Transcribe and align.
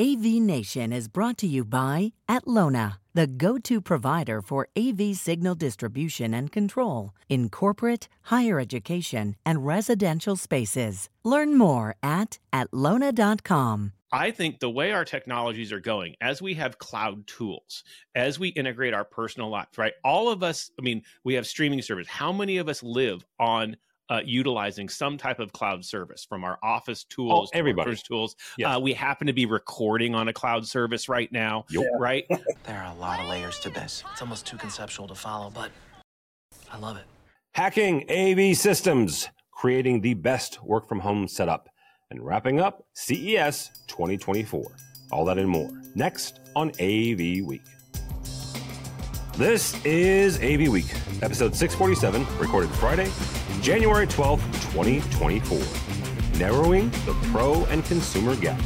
AV 0.00 0.40
Nation 0.40 0.94
is 0.94 1.08
brought 1.08 1.36
to 1.36 1.46
you 1.46 1.62
by 1.62 2.14
Atlona, 2.26 2.94
the 3.12 3.26
go 3.26 3.58
to 3.58 3.82
provider 3.82 4.40
for 4.40 4.66
AV 4.74 5.14
signal 5.14 5.54
distribution 5.54 6.32
and 6.32 6.50
control 6.50 7.12
in 7.28 7.50
corporate, 7.50 8.08
higher 8.22 8.58
education, 8.58 9.36
and 9.44 9.66
residential 9.66 10.36
spaces. 10.36 11.10
Learn 11.22 11.58
more 11.58 11.96
at 12.02 12.38
atlona.com. 12.50 13.92
I 14.10 14.30
think 14.30 14.58
the 14.58 14.70
way 14.70 14.90
our 14.92 15.04
technologies 15.04 15.70
are 15.70 15.80
going, 15.80 16.16
as 16.22 16.40
we 16.40 16.54
have 16.54 16.78
cloud 16.78 17.26
tools, 17.26 17.84
as 18.14 18.38
we 18.38 18.48
integrate 18.48 18.94
our 18.94 19.04
personal 19.04 19.50
lives, 19.50 19.76
right? 19.76 19.92
All 20.02 20.30
of 20.30 20.42
us, 20.42 20.70
I 20.78 20.82
mean, 20.82 21.02
we 21.24 21.34
have 21.34 21.46
streaming 21.46 21.82
service. 21.82 22.08
How 22.08 22.32
many 22.32 22.56
of 22.56 22.70
us 22.70 22.82
live 22.82 23.22
on 23.38 23.76
uh, 24.10 24.20
utilizing 24.24 24.88
some 24.88 25.16
type 25.16 25.38
of 25.38 25.52
cloud 25.52 25.84
service 25.84 26.24
from 26.24 26.44
our 26.44 26.58
office 26.62 27.04
tools, 27.04 27.50
oh, 27.54 27.58
everybody 27.58 27.96
tools. 27.96 28.36
Yes. 28.58 28.76
Uh, 28.76 28.80
we 28.80 28.92
happen 28.92 29.26
to 29.26 29.32
be 29.32 29.46
recording 29.46 30.14
on 30.14 30.28
a 30.28 30.32
cloud 30.32 30.66
service 30.66 31.08
right 31.08 31.30
now, 31.32 31.64
yep. 31.70 31.84
right? 31.98 32.26
there 32.64 32.82
are 32.82 32.92
a 32.92 32.98
lot 32.98 33.20
of 33.20 33.28
layers 33.28 33.58
to 33.60 33.70
this. 33.70 34.02
It's 34.12 34.20
almost 34.20 34.46
too 34.46 34.56
conceptual 34.56 35.06
to 35.08 35.14
follow, 35.14 35.50
but 35.50 35.70
I 36.70 36.78
love 36.78 36.96
it. 36.96 37.04
Hacking 37.54 38.10
AV 38.10 38.56
systems, 38.56 39.28
creating 39.50 40.00
the 40.00 40.14
best 40.14 40.62
work 40.62 40.88
from 40.88 41.00
home 41.00 41.28
setup, 41.28 41.68
and 42.10 42.24
wrapping 42.24 42.60
up 42.60 42.84
CES 42.94 43.70
2024. 43.86 44.64
All 45.12 45.24
that 45.24 45.38
and 45.38 45.48
more 45.48 45.70
next 45.94 46.40
on 46.56 46.70
AV 46.80 47.44
Week. 47.44 47.62
This 49.36 49.82
is 49.84 50.36
AV 50.38 50.68
Week, 50.68 50.92
episode 51.22 51.54
647, 51.54 52.26
recorded 52.38 52.70
Friday, 52.70 53.10
January 53.62 54.06
12th, 54.06 54.40
2024. 54.72 56.38
Narrowing 56.38 56.88
the 57.04 57.12
pro 57.30 57.64
and 57.66 57.84
consumer 57.84 58.34
gap. 58.36 58.58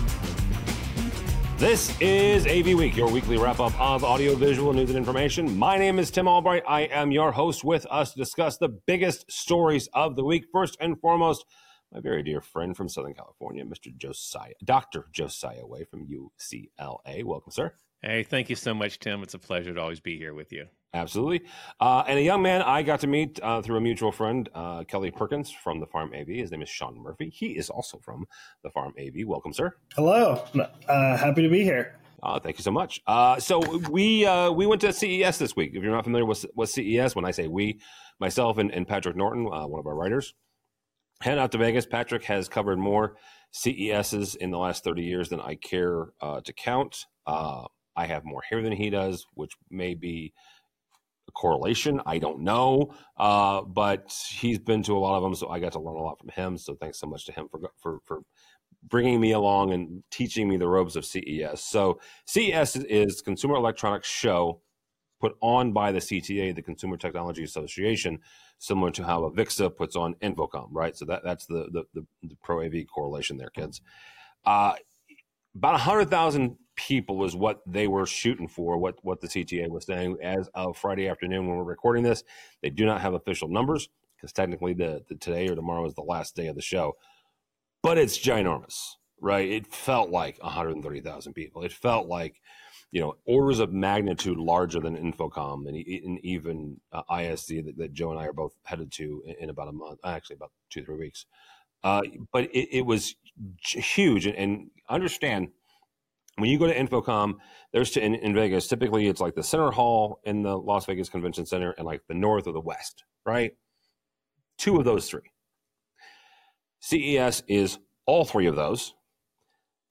This 1.56 1.98
is 2.00 2.46
AV 2.46 2.78
Week, 2.78 2.96
your 2.96 3.10
weekly 3.10 3.36
wrap 3.36 3.58
up 3.58 3.78
of 3.80 4.04
audiovisual 4.04 4.72
news 4.72 4.90
and 4.90 4.96
information. 4.96 5.58
My 5.58 5.78
name 5.78 5.98
is 5.98 6.12
Tim 6.12 6.28
Albright. 6.28 6.62
I 6.68 6.82
am 6.82 7.10
your 7.10 7.32
host 7.32 7.64
with 7.64 7.86
us 7.90 8.12
to 8.12 8.18
discuss 8.18 8.58
the 8.58 8.68
biggest 8.68 9.30
stories 9.30 9.88
of 9.94 10.14
the 10.14 10.24
week. 10.24 10.44
First 10.52 10.76
and 10.80 11.00
foremost, 11.00 11.44
my 11.90 12.00
very 12.00 12.22
dear 12.22 12.40
friend 12.40 12.76
from 12.76 12.88
Southern 12.88 13.14
California, 13.14 13.64
Mr. 13.64 13.96
Josiah, 13.96 14.54
Dr. 14.64 15.06
Josiah 15.12 15.66
Way 15.66 15.84
from 15.84 16.06
UCLA. 16.06 17.24
Welcome, 17.24 17.50
sir. 17.50 17.74
Hey, 18.00 18.22
thank 18.22 18.48
you 18.48 18.56
so 18.56 18.74
much, 18.74 19.00
Tim. 19.00 19.22
It's 19.22 19.34
a 19.34 19.38
pleasure 19.38 19.74
to 19.74 19.80
always 19.80 20.00
be 20.00 20.18
here 20.18 20.34
with 20.34 20.52
you. 20.52 20.66
Absolutely. 20.94 21.42
Uh, 21.80 22.04
and 22.06 22.18
a 22.18 22.22
young 22.22 22.40
man 22.40 22.62
I 22.62 22.82
got 22.82 23.00
to 23.00 23.08
meet 23.08 23.40
uh, 23.42 23.60
through 23.62 23.76
a 23.76 23.80
mutual 23.80 24.12
friend, 24.12 24.48
uh, 24.54 24.84
Kelly 24.84 25.10
Perkins 25.10 25.50
from 25.50 25.80
the 25.80 25.86
Farm 25.86 26.12
AV. 26.14 26.28
His 26.28 26.52
name 26.52 26.62
is 26.62 26.68
Sean 26.68 26.96
Murphy. 26.96 27.30
He 27.30 27.48
is 27.48 27.68
also 27.68 27.98
from 27.98 28.26
the 28.62 28.70
Farm 28.70 28.94
AV. 28.98 29.26
Welcome, 29.26 29.52
sir. 29.52 29.74
Hello. 29.96 30.44
Uh, 30.88 31.16
happy 31.16 31.42
to 31.42 31.48
be 31.48 31.64
here. 31.64 31.98
Uh, 32.22 32.38
thank 32.38 32.56
you 32.58 32.62
so 32.62 32.70
much. 32.70 33.02
Uh, 33.08 33.40
so 33.40 33.58
we 33.90 34.24
we 34.52 34.66
went 34.66 34.80
to 34.82 34.92
CES 34.92 35.38
this 35.38 35.56
week. 35.56 35.72
If 35.74 35.82
you're 35.82 35.92
not 35.92 36.04
familiar 36.04 36.24
with, 36.24 36.46
with 36.54 36.70
CES, 36.70 37.16
when 37.16 37.24
I 37.24 37.32
say 37.32 37.48
we, 37.48 37.80
myself 38.20 38.56
and, 38.58 38.70
and 38.70 38.86
Patrick 38.86 39.16
Norton, 39.16 39.44
one 39.46 39.80
of 39.80 39.86
our 39.86 39.96
writers, 39.96 40.32
head 41.20 41.38
out 41.38 41.50
to 41.52 41.58
Vegas. 41.58 41.86
Patrick 41.86 42.24
has 42.24 42.48
covered 42.48 42.78
more 42.78 43.16
CESs 43.50 44.36
in 44.36 44.52
the 44.52 44.58
last 44.58 44.84
30 44.84 45.02
years 45.02 45.28
than 45.28 45.40
I 45.40 45.56
care 45.56 46.06
to 46.22 46.52
count. 46.52 47.04
I 47.26 48.06
have 48.06 48.24
more 48.24 48.42
hair 48.48 48.62
than 48.62 48.72
he 48.72 48.90
does, 48.90 49.26
which 49.34 49.52
may 49.70 49.94
be 49.94 50.32
correlation. 51.32 52.00
I 52.06 52.18
don't 52.18 52.40
know, 52.40 52.94
uh, 53.16 53.62
but 53.62 54.12
he's 54.30 54.58
been 54.58 54.82
to 54.84 54.96
a 54.96 54.98
lot 54.98 55.16
of 55.16 55.22
them, 55.22 55.34
so 55.34 55.48
I 55.48 55.58
got 55.58 55.72
to 55.72 55.80
learn 55.80 55.96
a 55.96 56.02
lot 56.02 56.18
from 56.18 56.30
him. 56.30 56.58
So 56.58 56.74
thanks 56.74 56.98
so 56.98 57.06
much 57.06 57.26
to 57.26 57.32
him 57.32 57.48
for 57.50 57.60
for 57.76 57.98
for 58.04 58.22
bringing 58.88 59.20
me 59.20 59.32
along 59.32 59.72
and 59.72 60.02
teaching 60.10 60.48
me 60.48 60.56
the 60.56 60.68
ropes 60.68 60.96
of 60.96 61.04
CES. 61.04 61.62
So 61.62 62.00
CES 62.26 62.76
is 62.76 63.22
Consumer 63.22 63.54
Electronics 63.54 64.08
Show 64.08 64.60
put 65.20 65.36
on 65.40 65.72
by 65.72 65.90
the 65.90 66.00
CTA, 66.00 66.54
the 66.54 66.62
Consumer 66.62 66.98
Technology 66.98 67.42
Association, 67.42 68.18
similar 68.58 68.90
to 68.90 69.04
how 69.04 69.22
Avixa 69.22 69.74
puts 69.74 69.96
on 69.96 70.14
InfoComm, 70.16 70.68
right? 70.70 70.96
So 70.96 71.06
that 71.06 71.22
that's 71.24 71.46
the 71.46 71.68
the, 71.72 71.84
the, 71.94 72.06
the 72.22 72.36
Pro 72.42 72.64
AV 72.64 72.86
correlation 72.92 73.38
there, 73.38 73.50
kids. 73.50 73.80
Uh, 74.44 74.74
about 75.56 75.72
100,000 75.72 76.56
people 76.76 77.24
is 77.24 77.36
what 77.36 77.60
they 77.66 77.86
were 77.86 78.06
shooting 78.06 78.48
for, 78.48 78.78
what, 78.78 78.96
what 79.02 79.20
the 79.20 79.28
CTA 79.28 79.68
was 79.68 79.86
saying 79.86 80.16
as 80.22 80.48
of 80.54 80.76
Friday 80.76 81.08
afternoon 81.08 81.46
when 81.46 81.56
we're 81.56 81.64
recording 81.64 82.02
this. 82.02 82.24
They 82.62 82.70
do 82.70 82.84
not 82.84 83.00
have 83.00 83.14
official 83.14 83.48
numbers 83.48 83.88
because 84.16 84.32
technically 84.32 84.72
the, 84.72 85.02
the 85.08 85.16
today 85.16 85.48
or 85.48 85.54
tomorrow 85.54 85.86
is 85.86 85.94
the 85.94 86.02
last 86.02 86.34
day 86.34 86.46
of 86.46 86.56
the 86.56 86.62
show, 86.62 86.94
but 87.82 87.98
it's 87.98 88.18
ginormous, 88.18 88.80
right? 89.20 89.48
It 89.48 89.66
felt 89.72 90.10
like 90.10 90.42
130,000 90.42 91.32
people. 91.34 91.62
It 91.62 91.72
felt 91.72 92.08
like, 92.08 92.40
you 92.90 93.00
know, 93.00 93.16
orders 93.26 93.58
of 93.58 93.72
magnitude 93.72 94.38
larger 94.38 94.80
than 94.80 94.96
InfoComm 94.96 95.68
and, 95.68 95.76
and 95.76 96.24
even 96.24 96.80
uh, 96.92 97.02
ISE 97.08 97.46
that, 97.46 97.74
that, 97.76 97.92
Joe 97.92 98.10
and 98.10 98.20
I 98.20 98.26
are 98.26 98.32
both 98.32 98.54
headed 98.64 98.90
to 98.92 99.22
in, 99.26 99.34
in 99.40 99.50
about 99.50 99.68
a 99.68 99.72
month, 99.72 100.00
actually 100.04 100.36
about 100.36 100.52
two, 100.70 100.84
three 100.84 100.96
weeks. 100.96 101.26
Uh, 101.82 102.00
but 102.32 102.44
it, 102.44 102.78
it, 102.78 102.86
was 102.86 103.14
huge. 103.60 104.24
And, 104.26 104.36
and, 104.36 104.70
understand 104.88 105.48
when 106.36 106.50
you 106.50 106.58
go 106.58 106.66
to 106.66 106.74
InfoComm, 106.74 107.34
there's 107.72 107.90
to, 107.92 108.04
in, 108.04 108.14
in, 108.14 108.34
Vegas, 108.34 108.66
typically 108.66 109.06
it's 109.06 109.20
like 109.20 109.34
the 109.34 109.42
center 109.42 109.70
hall 109.70 110.20
in 110.24 110.42
the 110.42 110.56
Las 110.56 110.86
Vegas 110.86 111.08
Convention 111.08 111.46
Center 111.46 111.72
and 111.72 111.86
like 111.86 112.02
the 112.08 112.14
north 112.14 112.46
or 112.46 112.52
the 112.52 112.60
west, 112.60 113.04
right? 113.24 113.52
Two 114.58 114.78
of 114.78 114.84
those 114.84 115.08
three. 115.08 115.32
CES 116.80 117.42
is 117.48 117.78
all 118.06 118.24
three 118.24 118.46
of 118.46 118.56
those, 118.56 118.94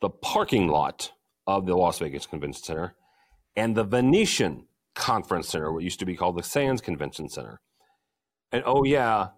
the 0.01 0.09
parking 0.09 0.67
lot 0.67 1.11
of 1.47 1.65
the 1.65 1.75
Las 1.75 1.99
Vegas 1.99 2.25
Convention 2.25 2.63
Center, 2.63 2.95
and 3.55 3.75
the 3.75 3.83
Venetian 3.83 4.67
Conference 4.95 5.49
Center, 5.49 5.71
what 5.71 5.83
used 5.83 5.99
to 5.99 6.05
be 6.05 6.15
called 6.15 6.37
the 6.37 6.43
Sands 6.43 6.81
Convention 6.81 7.29
Center. 7.29 7.61
And 8.51 8.63
oh, 8.65 8.83
yeah, 8.83 9.29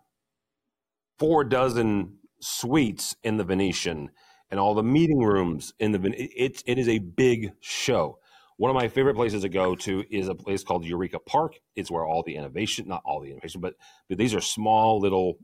four 1.17 1.43
dozen 1.43 2.17
suites 2.41 3.15
in 3.23 3.37
the 3.37 3.43
Venetian 3.43 4.09
and 4.51 4.59
all 4.59 4.73
the 4.73 4.83
meeting 4.83 5.19
rooms 5.19 5.73
in 5.79 5.91
the 5.91 5.99
it, 6.15 6.63
it 6.65 6.77
is 6.77 6.87
a 6.87 6.99
big 6.99 7.51
show. 7.59 8.19
One 8.57 8.71
of 8.71 8.75
my 8.75 8.87
favorite 8.87 9.15
places 9.15 9.41
to 9.41 9.49
go 9.49 9.75
to 9.75 10.03
is 10.09 10.29
a 10.29 10.35
place 10.35 10.63
called 10.63 10.85
Eureka 10.85 11.19
Park. 11.19 11.55
It's 11.75 11.91
where 11.91 12.05
all 12.05 12.23
the 12.23 12.35
innovation, 12.35 12.87
not 12.87 13.01
all 13.03 13.19
the 13.19 13.31
innovation, 13.31 13.59
but, 13.59 13.73
but 14.07 14.17
these 14.17 14.33
are 14.33 14.41
small 14.41 14.99
little 14.99 15.37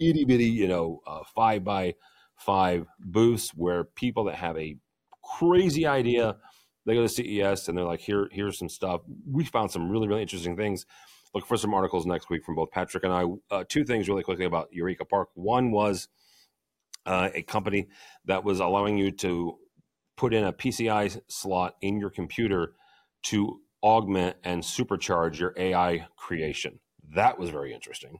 itty 0.00 0.24
bitty, 0.24 0.46
you 0.46 0.68
know, 0.68 1.00
uh, 1.06 1.20
five 1.34 1.64
by 1.64 1.94
five 2.36 2.86
booths 2.98 3.50
where 3.50 3.84
people 3.84 4.24
that 4.24 4.36
have 4.36 4.56
a 4.56 4.76
crazy 5.38 5.86
idea, 5.86 6.36
they 6.84 6.94
go 6.94 7.02
to 7.02 7.08
CES 7.08 7.68
and 7.68 7.76
they're 7.76 7.84
like, 7.84 8.00
here, 8.00 8.28
here's 8.32 8.58
some 8.58 8.68
stuff. 8.68 9.02
We 9.30 9.44
found 9.44 9.70
some 9.70 9.90
really, 9.90 10.08
really 10.08 10.22
interesting 10.22 10.56
things. 10.56 10.86
Look 11.34 11.46
for 11.46 11.56
some 11.56 11.74
articles 11.74 12.06
next 12.06 12.30
week 12.30 12.44
from 12.44 12.54
both 12.54 12.70
Patrick 12.70 13.04
and 13.04 13.12
I. 13.12 13.24
Uh, 13.54 13.64
two 13.68 13.84
things 13.84 14.08
really 14.08 14.22
quickly 14.22 14.46
about 14.46 14.68
Eureka 14.72 15.04
Park. 15.04 15.28
One 15.34 15.70
was 15.72 16.08
uh, 17.06 17.30
a 17.34 17.42
company 17.42 17.88
that 18.24 18.44
was 18.44 18.60
allowing 18.60 18.98
you 18.98 19.10
to 19.10 19.56
put 20.16 20.34
in 20.34 20.44
a 20.44 20.52
PCI 20.52 21.20
slot 21.28 21.76
in 21.80 22.00
your 22.00 22.10
computer 22.10 22.72
to 23.24 23.60
augment 23.82 24.36
and 24.44 24.62
supercharge 24.62 25.38
your 25.38 25.54
AI 25.56 26.06
creation. 26.16 26.80
That 27.14 27.38
was 27.38 27.50
very 27.50 27.72
interesting. 27.72 28.18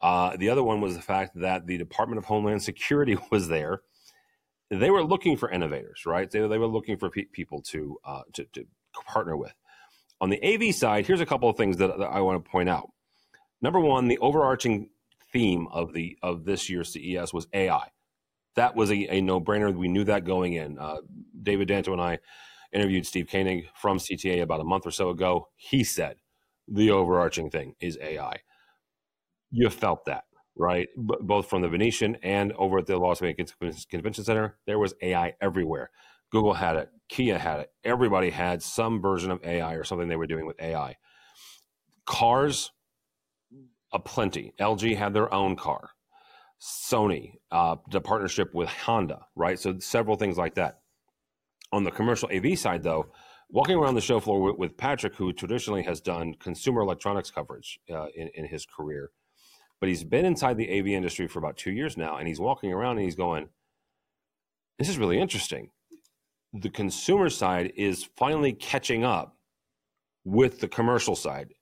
Uh, 0.00 0.36
the 0.36 0.50
other 0.50 0.62
one 0.62 0.80
was 0.80 0.96
the 0.96 1.02
fact 1.02 1.32
that 1.36 1.66
the 1.66 1.78
Department 1.78 2.18
of 2.18 2.24
Homeland 2.24 2.62
Security 2.62 3.16
was 3.30 3.48
there. 3.48 3.82
They 4.70 4.90
were 4.90 5.04
looking 5.04 5.36
for 5.36 5.50
innovators, 5.50 6.02
right? 6.06 6.30
They, 6.30 6.40
they 6.40 6.58
were 6.58 6.66
looking 6.66 6.96
for 6.96 7.10
pe- 7.10 7.24
people 7.24 7.62
to, 7.62 7.98
uh, 8.04 8.22
to, 8.32 8.44
to 8.54 8.66
partner 9.06 9.36
with. 9.36 9.54
On 10.20 10.30
the 10.30 10.42
AV 10.42 10.74
side, 10.74 11.06
here's 11.06 11.20
a 11.20 11.26
couple 11.26 11.48
of 11.48 11.56
things 11.56 11.76
that, 11.76 11.98
that 11.98 12.06
I 12.06 12.20
want 12.20 12.42
to 12.42 12.50
point 12.50 12.68
out. 12.68 12.90
Number 13.60 13.78
one, 13.78 14.08
the 14.08 14.18
overarching 14.18 14.88
theme 15.32 15.68
of 15.70 15.92
the 15.92 16.16
of 16.22 16.44
this 16.44 16.70
year's 16.70 16.92
CES 16.92 17.32
was 17.32 17.46
AI 17.52 17.88
that 18.56 18.76
was 18.76 18.90
a, 18.90 19.16
a 19.16 19.20
no 19.20 19.40
brainer. 19.40 19.74
We 19.74 19.88
knew 19.88 20.04
that 20.04 20.24
going 20.24 20.54
in. 20.54 20.78
Uh, 20.78 20.98
David 21.42 21.68
Danto 21.68 21.92
and 21.92 22.00
I 22.00 22.18
interviewed 22.72 23.06
Steve 23.06 23.28
Koenig 23.30 23.66
from 23.76 23.98
CTA 23.98 24.42
about 24.42 24.60
a 24.60 24.64
month 24.64 24.86
or 24.86 24.90
so 24.90 25.10
ago. 25.10 25.48
He 25.56 25.84
said 25.84 26.16
the 26.68 26.90
overarching 26.90 27.50
thing 27.50 27.74
is 27.80 27.98
AI. 28.02 28.38
You 29.50 29.70
felt 29.70 30.06
that, 30.06 30.24
right? 30.56 30.88
B- 30.96 31.16
both 31.22 31.48
from 31.48 31.62
the 31.62 31.68
Venetian 31.68 32.16
and 32.22 32.52
over 32.54 32.78
at 32.78 32.86
the 32.86 32.98
Las 32.98 33.20
Vegas 33.20 33.54
Convention 33.90 34.24
Center, 34.24 34.58
there 34.66 34.78
was 34.78 34.94
AI 35.02 35.34
everywhere. 35.40 35.90
Google 36.32 36.54
had 36.54 36.76
it, 36.76 36.90
Kia 37.08 37.38
had 37.38 37.60
it. 37.60 37.72
Everybody 37.84 38.30
had 38.30 38.62
some 38.62 39.00
version 39.02 39.30
of 39.30 39.44
AI 39.44 39.74
or 39.74 39.84
something 39.84 40.08
they 40.08 40.16
were 40.16 40.26
doing 40.26 40.46
with 40.46 40.60
AI. 40.60 40.96
Cars, 42.06 42.72
a 43.92 43.98
plenty. 43.98 44.52
LG 44.60 44.96
had 44.96 45.14
their 45.14 45.32
own 45.32 45.56
car. 45.56 45.90
Sony, 46.64 47.34
uh, 47.50 47.76
the 47.90 48.00
partnership 48.00 48.54
with 48.54 48.68
Honda, 48.68 49.26
right? 49.36 49.58
So 49.58 49.78
several 49.78 50.16
things 50.16 50.38
like 50.38 50.54
that. 50.54 50.80
On 51.72 51.84
the 51.84 51.90
commercial 51.90 52.30
AV 52.32 52.58
side, 52.58 52.82
though, 52.82 53.06
walking 53.50 53.76
around 53.76 53.94
the 53.94 54.00
show 54.00 54.20
floor 54.20 54.40
with, 54.40 54.56
with 54.56 54.76
Patrick, 54.76 55.14
who 55.16 55.32
traditionally 55.32 55.82
has 55.82 56.00
done 56.00 56.34
consumer 56.40 56.80
electronics 56.80 57.30
coverage 57.30 57.80
uh, 57.92 58.06
in, 58.14 58.30
in 58.34 58.46
his 58.46 58.64
career, 58.64 59.10
but 59.80 59.88
he's 59.88 60.04
been 60.04 60.24
inside 60.24 60.56
the 60.56 60.78
AV 60.78 60.86
industry 60.88 61.26
for 61.26 61.38
about 61.40 61.56
two 61.56 61.72
years 61.72 61.96
now, 61.96 62.16
and 62.16 62.28
he's 62.28 62.40
walking 62.40 62.72
around 62.72 62.96
and 62.96 63.04
he's 63.04 63.16
going, 63.16 63.48
"This 64.78 64.88
is 64.88 64.98
really 64.98 65.18
interesting." 65.18 65.70
the 66.54 66.70
consumer 66.70 67.28
side 67.28 67.72
is 67.76 68.08
finally 68.16 68.52
catching 68.52 69.04
up 69.04 69.36
with 70.24 70.60
the 70.60 70.68
commercial 70.68 71.16
side. 71.16 71.52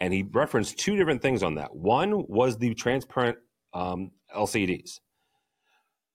And 0.00 0.12
he 0.12 0.24
referenced 0.24 0.78
two 0.78 0.96
different 0.96 1.22
things 1.22 1.44
on 1.44 1.54
that. 1.54 1.74
One 1.74 2.26
was 2.26 2.58
the 2.58 2.74
transparent 2.74 3.38
um, 3.74 4.10
LCDs. 4.34 5.00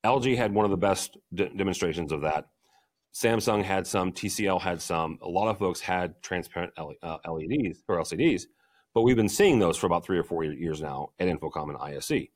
LG 0.05 0.37
had 0.37 0.53
one 0.53 0.65
of 0.65 0.71
the 0.71 0.77
best 0.77 1.17
demonstrations 1.33 2.11
of 2.11 2.21
that. 2.21 2.45
Samsung 3.13 3.63
had 3.63 3.87
some, 3.87 4.11
TCL 4.11 4.61
had 4.61 4.81
some. 4.81 5.17
A 5.21 5.27
lot 5.27 5.49
of 5.49 5.57
folks 5.57 5.79
had 5.79 6.21
transparent 6.21 6.73
LEDs 6.77 6.97
uh, 7.01 7.17
or 7.23 7.97
LCDs, 7.99 8.43
but 8.93 9.01
we've 9.01 9.15
been 9.15 9.29
seeing 9.29 9.59
those 9.59 9.77
for 9.77 9.87
about 9.87 10.05
three 10.05 10.19
or 10.19 10.23
four 10.23 10.43
years 10.43 10.81
now 10.81 11.09
at 11.19 11.27
InfoComm 11.27 11.69
and 11.69 11.77
ISE. 11.77 12.27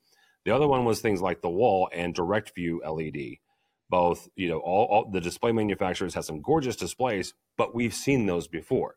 The 0.44 0.50
other 0.50 0.66
one 0.66 0.84
was 0.84 1.00
things 1.00 1.22
like 1.22 1.40
the 1.40 1.48
wall 1.48 1.88
and 1.92 2.14
direct 2.14 2.54
view 2.54 2.82
LED. 2.84 3.36
Both, 3.88 4.28
you 4.34 4.48
know, 4.48 4.58
all, 4.58 4.86
all 4.86 5.10
the 5.10 5.20
display 5.20 5.52
manufacturers 5.52 6.14
have 6.14 6.24
some 6.24 6.42
gorgeous 6.42 6.76
displays, 6.76 7.34
but 7.56 7.74
we've 7.74 7.94
seen 7.94 8.26
those 8.26 8.48
before. 8.48 8.96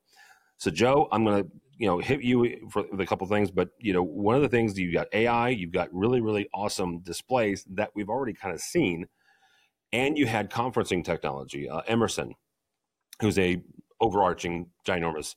So, 0.57 0.71
Joe, 0.71 1.07
I'm 1.11 1.25
going 1.25 1.43
to 1.43 1.51
you 1.77 1.87
know 1.87 1.99
hit 1.99 2.21
you 2.21 2.69
for 2.71 2.85
a 2.99 3.05
couple 3.05 3.27
things, 3.27 3.51
but 3.51 3.69
you 3.79 3.93
know 3.93 4.03
one 4.03 4.35
of 4.35 4.41
the 4.41 4.49
things 4.49 4.77
you've 4.77 4.93
got 4.93 5.07
AI, 5.13 5.49
you've 5.49 5.73
got 5.73 5.93
really 5.93 6.21
really 6.21 6.47
awesome 6.53 6.99
displays 6.99 7.65
that 7.71 7.91
we've 7.95 8.09
already 8.09 8.33
kind 8.33 8.53
of 8.53 8.61
seen, 8.61 9.07
and 9.91 10.17
you 10.17 10.25
had 10.25 10.49
conferencing 10.49 11.03
technology. 11.03 11.69
Uh, 11.69 11.81
Emerson, 11.87 12.33
who's 13.19 13.37
a 13.37 13.61
overarching 14.01 14.67
ginormous 14.87 15.35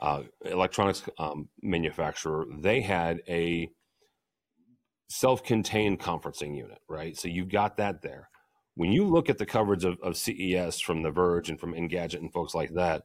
uh, 0.00 0.22
electronics 0.44 1.02
um, 1.18 1.48
manufacturer, 1.62 2.46
they 2.58 2.80
had 2.80 3.20
a 3.28 3.68
self-contained 5.08 5.98
conferencing 6.00 6.56
unit, 6.56 6.78
right? 6.88 7.16
So 7.16 7.28
you've 7.28 7.50
got 7.50 7.76
that 7.76 8.02
there. 8.02 8.28
When 8.76 8.92
you 8.92 9.04
look 9.04 9.28
at 9.28 9.38
the 9.38 9.46
coverage 9.46 9.84
of, 9.84 9.98
of 10.02 10.16
CES 10.16 10.80
from 10.80 11.02
The 11.02 11.10
Verge 11.10 11.50
and 11.50 11.58
from 11.58 11.74
Engadget 11.74 12.20
and 12.20 12.32
folks 12.32 12.54
like 12.54 12.72
that, 12.74 13.02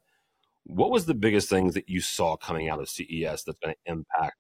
what 0.66 0.92
was 0.92 1.06
the 1.06 1.14
biggest 1.14 1.50
things 1.50 1.76
that 1.76 1.88
you 1.88 2.02
saw 2.02 2.36
coming 2.36 2.70
out 2.70 2.80
of 2.80 2.90
CES 2.90 3.44
that's 3.44 3.60
going 3.64 3.76
to 3.76 3.92
impact 3.92 4.38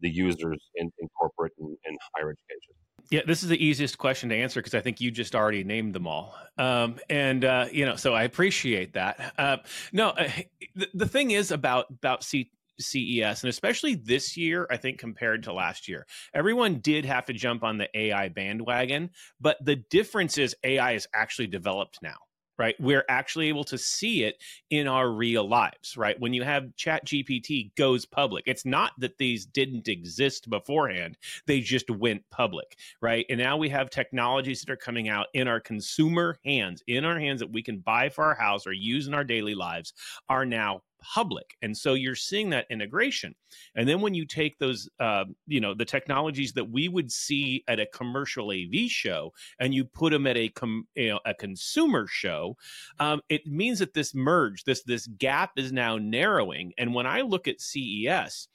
the 0.00 0.10
users 0.10 0.58
in, 0.74 0.90
in 0.98 1.08
corporate 1.08 1.52
and, 1.58 1.98
higher 2.16 2.30
education? 2.30 2.74
Yeah, 3.10 3.20
this 3.26 3.42
is 3.42 3.50
the 3.50 3.62
easiest 3.62 3.98
question 3.98 4.30
to 4.30 4.34
answer 4.34 4.60
because 4.60 4.74
I 4.74 4.80
think 4.80 5.00
you 5.00 5.10
just 5.10 5.34
already 5.34 5.62
named 5.64 5.94
them 5.94 6.06
all. 6.06 6.34
Um, 6.56 6.96
and 7.10 7.44
uh, 7.44 7.66
you 7.70 7.84
know, 7.84 7.96
so 7.96 8.14
I 8.14 8.22
appreciate 8.22 8.94
that. 8.94 9.34
Uh, 9.36 9.58
no, 9.92 10.08
uh, 10.08 10.30
the, 10.74 10.88
the 10.94 11.08
thing 11.08 11.32
is 11.32 11.50
about 11.50 11.86
about 11.90 12.24
C- 12.24 12.50
CES, 12.80 13.42
and 13.42 13.50
especially 13.50 13.96
this 13.96 14.36
year, 14.36 14.66
I 14.70 14.78
think 14.78 14.98
compared 14.98 15.42
to 15.42 15.52
last 15.52 15.88
year, 15.88 16.06
everyone 16.32 16.78
did 16.78 17.04
have 17.04 17.26
to 17.26 17.34
jump 17.34 17.62
on 17.62 17.76
the 17.76 17.88
AI 17.94 18.30
bandwagon. 18.30 19.10
But 19.40 19.62
the 19.62 19.76
difference 19.76 20.38
is 20.38 20.56
AI 20.64 20.92
is 20.92 21.06
actually 21.12 21.48
developed 21.48 21.98
now 22.02 22.16
right? 22.62 22.76
We're 22.78 23.04
actually 23.08 23.48
able 23.48 23.64
to 23.64 23.76
see 23.76 24.22
it 24.22 24.36
in 24.70 24.86
our 24.86 25.10
real 25.10 25.48
lives 25.48 25.96
right? 25.96 26.18
When 26.20 26.32
you 26.32 26.44
have 26.44 26.76
chat 26.76 27.04
gpt 27.04 27.74
goes 27.74 28.06
public 28.06 28.44
it's 28.46 28.64
not 28.64 28.92
that 28.98 29.18
these 29.18 29.44
didn't 29.44 29.88
exist 29.88 30.48
beforehand 30.48 31.18
they 31.46 31.58
just 31.60 31.90
went 31.90 32.22
public 32.30 32.78
right? 33.00 33.26
And 33.28 33.40
now 33.40 33.56
we 33.56 33.68
have 33.70 33.90
technologies 33.90 34.60
that 34.60 34.70
are 34.70 34.76
coming 34.76 35.08
out 35.08 35.26
in 35.34 35.48
our 35.48 35.58
consumer 35.58 36.38
hands 36.44 36.84
in 36.86 37.04
our 37.04 37.18
hands 37.18 37.40
that 37.40 37.52
we 37.52 37.64
can 37.64 37.78
buy 37.78 38.08
for 38.08 38.22
our 38.22 38.36
house 38.36 38.64
or 38.64 38.72
use 38.72 39.08
in 39.08 39.14
our 39.14 39.24
daily 39.24 39.56
lives 39.56 39.92
are 40.28 40.44
now 40.44 40.82
public. 41.02 41.56
And 41.62 41.76
so 41.76 41.94
you're 41.94 42.14
seeing 42.14 42.50
that 42.50 42.66
integration. 42.70 43.34
And 43.74 43.88
then 43.88 44.00
when 44.00 44.14
you 44.14 44.24
take 44.24 44.58
those 44.58 44.88
uh, 45.00 45.24
you 45.46 45.60
know 45.60 45.74
the 45.74 45.84
technologies 45.84 46.52
that 46.54 46.70
we 46.70 46.88
would 46.88 47.10
see 47.10 47.64
at 47.68 47.80
a 47.80 47.86
commercial 47.86 48.50
av 48.50 48.88
show 48.88 49.32
and 49.58 49.74
you 49.74 49.84
put 49.84 50.12
them 50.12 50.26
at 50.26 50.36
a 50.36 50.48
com- 50.50 50.86
you 50.94 51.10
know 51.10 51.20
a 51.26 51.34
consumer 51.34 52.06
show 52.06 52.56
um, 52.98 53.20
it 53.28 53.46
means 53.46 53.78
that 53.78 53.94
this 53.94 54.14
merge 54.14 54.64
this 54.64 54.82
this 54.84 55.06
gap 55.18 55.50
is 55.56 55.72
now 55.72 55.98
narrowing. 55.98 56.72
And 56.78 56.94
when 56.94 57.06
i 57.06 57.20
look 57.20 57.48
at 57.48 57.60
ces 57.60 58.48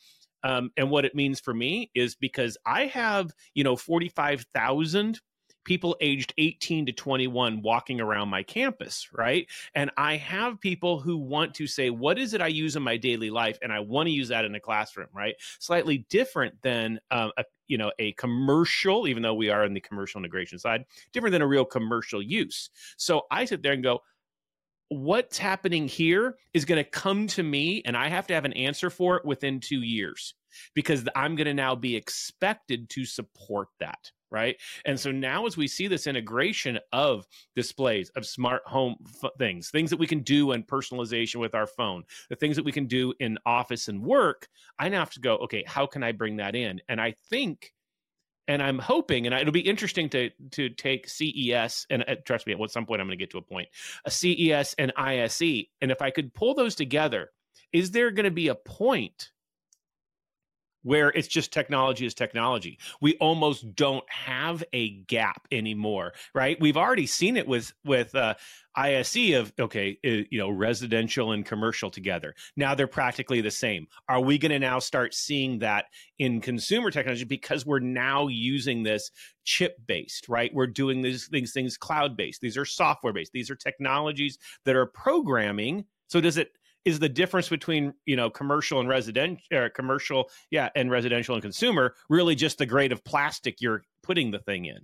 um, 0.43 0.71
and 0.77 0.89
what 0.89 1.05
it 1.05 1.15
means 1.15 1.39
for 1.39 1.53
me 1.53 1.91
is 1.95 2.15
because 2.15 2.57
I 2.65 2.85
have, 2.85 3.31
you 3.53 3.63
know, 3.63 3.75
45,000 3.75 5.19
people 5.67 5.97
aged 5.99 6.33
18 6.37 6.85
to 6.85 6.93
21 6.93 7.61
walking 7.61 7.99
around 7.99 8.29
my 8.29 8.41
campus, 8.41 9.09
right? 9.13 9.45
And 9.75 9.91
I 9.97 10.15
have 10.15 10.61
people 10.61 11.01
who 11.01 11.17
want 11.17 11.53
to 11.55 11.67
say, 11.67 11.89
what 11.89 12.17
is 12.17 12.33
it 12.33 12.41
I 12.41 12.47
use 12.47 12.77
in 12.77 12.83
my 12.83 12.95
daily 12.95 13.29
life? 13.29 13.59
And 13.61 13.73
I 13.73 13.81
want 13.81 14.07
to 14.07 14.13
use 14.13 14.29
that 14.29 14.45
in 14.45 14.55
a 14.55 14.61
classroom, 14.61 15.09
right? 15.13 15.35
Slightly 15.59 16.05
different 16.09 16.55
than 16.61 16.99
um, 17.11 17.31
a 17.37 17.43
you 17.67 17.77
know 17.77 17.91
a 17.99 18.13
commercial 18.13 19.09
even 19.09 19.21
though 19.21 19.33
we 19.33 19.49
are 19.49 19.65
in 19.65 19.73
the 19.73 19.81
commercial 19.81 20.19
integration 20.19 20.57
side 20.57 20.85
different 21.11 21.33
than 21.33 21.41
a 21.41 21.47
real 21.47 21.65
commercial 21.65 22.21
use 22.21 22.69
so 22.95 23.23
i 23.29 23.43
sit 23.43 23.61
there 23.61 23.73
and 23.73 23.83
go 23.83 23.99
what's 24.87 25.37
happening 25.37 25.85
here 25.85 26.37
is 26.53 26.63
going 26.63 26.81
to 26.81 26.89
come 26.89 27.27
to 27.27 27.43
me 27.43 27.81
and 27.83 27.97
i 27.97 28.07
have 28.07 28.25
to 28.25 28.33
have 28.33 28.45
an 28.45 28.53
answer 28.53 28.89
for 28.89 29.17
it 29.17 29.25
within 29.25 29.59
two 29.59 29.81
years 29.81 30.33
because 30.75 31.05
i'm 31.13 31.35
going 31.35 31.45
to 31.45 31.53
now 31.53 31.75
be 31.75 31.93
expected 31.93 32.89
to 32.89 33.03
support 33.03 33.67
that 33.81 34.13
right? 34.31 34.57
And 34.85 34.99
so 34.99 35.11
now, 35.11 35.45
as 35.45 35.57
we 35.57 35.67
see 35.67 35.87
this 35.87 36.07
integration 36.07 36.79
of 36.91 37.25
displays, 37.55 38.09
of 38.15 38.25
smart 38.25 38.61
home 38.65 38.95
f- 39.23 39.31
things, 39.37 39.69
things 39.69 39.89
that 39.89 39.99
we 39.99 40.07
can 40.07 40.21
do 40.21 40.51
in 40.51 40.63
personalization 40.63 41.37
with 41.37 41.55
our 41.55 41.67
phone, 41.67 42.03
the 42.29 42.35
things 42.35 42.55
that 42.55 42.65
we 42.65 42.71
can 42.71 42.87
do 42.87 43.13
in 43.19 43.37
office 43.45 43.87
and 43.87 44.01
work, 44.01 44.47
I 44.79 44.89
now 44.89 44.99
have 44.99 45.11
to 45.11 45.19
go, 45.19 45.37
okay, 45.37 45.63
how 45.65 45.85
can 45.85 46.03
I 46.03 46.11
bring 46.11 46.37
that 46.37 46.55
in? 46.55 46.81
And 46.89 46.99
I 46.99 47.13
think. 47.29 47.73
And 48.49 48.63
I'm 48.63 48.79
hoping, 48.79 49.25
and 49.25 49.35
it'll 49.35 49.51
be 49.51 49.59
interesting 49.59 50.07
to 50.11 50.29
to 50.51 50.69
take 50.69 51.09
CES 51.09 51.85
and 51.89 52.05
uh, 52.07 52.15
trust 52.25 52.47
me, 52.47 52.53
at 52.53 52.71
some 52.71 52.85
point 52.85 53.01
I'm 53.01 53.07
going 53.07 53.17
to 53.17 53.21
get 53.21 53.31
to 53.31 53.39
a 53.39 53.41
point, 53.41 53.67
a 54.05 54.09
CES 54.09 54.73
and 54.79 54.93
ISE, 54.95 55.65
and 55.81 55.91
if 55.91 56.01
I 56.01 56.11
could 56.11 56.33
pull 56.33 56.55
those 56.55 56.73
together, 56.73 57.31
is 57.73 57.91
there 57.91 58.09
going 58.09 58.23
to 58.23 58.31
be 58.31 58.47
a 58.47 58.55
point 58.55 59.31
where 60.87 61.09
it's 61.09 61.27
just 61.27 61.51
technology 61.51 62.05
is 62.05 62.13
technology. 62.13 62.79
We 63.01 63.17
almost 63.17 63.75
don't 63.75 64.09
have 64.09 64.63
a 64.71 64.91
gap 65.01 65.45
anymore, 65.51 66.13
right? 66.33 66.57
We've 66.61 66.77
already 66.77 67.07
seen 67.07 67.35
it 67.35 67.45
with 67.45 67.73
with 67.83 68.15
uh, 68.15 68.35
ISE 68.73 69.33
of 69.33 69.51
okay, 69.59 69.99
uh, 70.05 70.23
you 70.31 70.39
know, 70.39 70.49
residential 70.49 71.33
and 71.33 71.45
commercial 71.45 71.89
together. 71.91 72.35
Now 72.55 72.73
they're 72.73 72.87
practically 72.87 73.41
the 73.41 73.51
same. 73.51 73.87
Are 74.07 74.21
we 74.21 74.37
going 74.37 74.53
to 74.53 74.59
now 74.59 74.79
start 74.79 75.13
seeing 75.13 75.59
that 75.59 75.87
in 76.19 76.39
consumer 76.39 76.89
technology 76.89 77.25
because 77.25 77.65
we're 77.65 77.79
now 77.79 78.29
using 78.29 78.83
this 78.83 79.11
chip 79.43 79.75
based, 79.87 80.29
right? 80.29 80.53
We're 80.53 80.67
doing 80.67 81.01
these 81.01 81.27
things 81.27 81.51
things 81.51 81.75
cloud 81.75 82.15
based. 82.15 82.39
These 82.39 82.55
are 82.55 82.63
software 82.63 83.11
based. 83.11 83.33
These 83.33 83.51
are 83.51 83.57
technologies 83.57 84.37
that 84.63 84.77
are 84.77 84.85
programming. 84.85 85.83
So 86.07 86.21
does 86.21 86.37
it 86.37 86.56
is 86.87 86.99
the 86.99 87.09
difference 87.09 87.49
between 87.49 87.93
you 88.05 88.15
know 88.15 88.29
commercial 88.29 88.79
and 88.79 88.87
residential 88.87 89.69
commercial 89.75 90.29
yeah 90.49 90.69
and 90.75 90.89
residential 90.89 91.35
and 91.35 91.41
consumer 91.41 91.93
really 92.09 92.33
just 92.33 92.57
the 92.57 92.65
grade 92.65 92.91
of 92.91 93.03
plastic 93.03 93.61
you're 93.61 93.83
putting 94.01 94.31
the 94.31 94.39
thing 94.39 94.65
in 94.65 94.79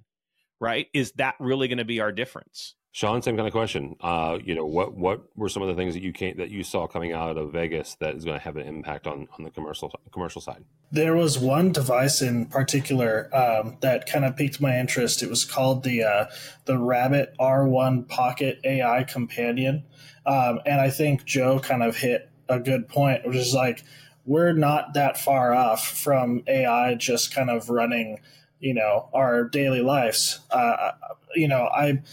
right? 0.64 0.88
Is 0.94 1.12
that 1.18 1.36
really 1.40 1.68
going 1.68 1.80
to 1.80 1.86
be 1.86 2.00
our 2.00 2.14
difference 2.14 2.76
Sean, 2.96 3.24
same 3.24 3.36
kind 3.36 3.48
of 3.48 3.52
question. 3.52 3.96
Uh, 4.02 4.38
you 4.46 4.54
know, 4.54 4.68
what 4.68 4.94
what 4.94 5.24
were 5.36 5.50
some 5.50 5.64
of 5.64 5.68
the 5.68 5.74
things 5.74 5.96
that 5.96 6.04
you 6.04 6.14
came 6.14 6.38
that 6.38 6.52
you 6.52 6.64
saw 6.64 6.86
coming 6.86 7.12
out 7.12 7.38
of 7.38 7.52
Vegas 7.52 7.96
that 7.96 8.14
is 8.14 8.24
going 8.24 8.38
to 8.38 8.44
have 8.44 8.56
an 8.56 8.68
impact 8.68 9.08
on 9.08 9.28
on 9.36 9.44
the 9.44 9.50
commercial 9.50 9.92
commercial 10.12 10.40
side? 10.40 10.64
There 10.92 11.16
was 11.16 11.40
one 11.40 11.72
device 11.72 12.22
in 12.22 12.46
particular 12.46 13.36
um, 13.36 13.78
that 13.82 14.06
kind 14.06 14.24
of 14.24 14.36
piqued 14.36 14.62
my 14.62 14.80
interest. 14.80 15.24
It 15.24 15.30
was 15.30 15.44
called 15.44 15.84
the 15.84 16.04
uh, 16.04 16.26
the 16.66 16.78
Rabbit 16.78 17.34
R1 17.40 18.08
Pocket 18.10 18.60
AI 18.64 19.04
Companion, 19.06 19.86
um, 20.28 20.60
and 20.64 20.80
I 20.80 20.92
think 20.92 21.26
Joe 21.26 21.60
kind 21.60 21.82
of 21.82 21.98
hit 21.98 22.30
a 22.48 22.60
good 22.60 22.88
point, 22.88 23.26
which 23.26 23.38
is 23.38 23.56
like 23.56 23.84
we're 24.24 24.54
not 24.54 24.94
that 24.94 25.18
far 25.18 25.52
off 25.52 25.84
from 25.84 26.44
AI 26.46 26.94
just 26.94 27.34
kind 27.34 27.50
of 27.50 27.72
running, 27.72 28.20
you 28.60 28.76
know, 28.76 29.10
our 29.16 29.46
daily 29.46 29.82
lives. 29.82 30.42
Uh, 30.52 30.92
you 31.36 31.48
know, 31.48 31.64
I 31.74 32.04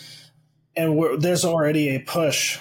and 0.77 1.23
there's 1.23 1.45
already 1.45 1.95
a 1.95 2.01
push 2.01 2.59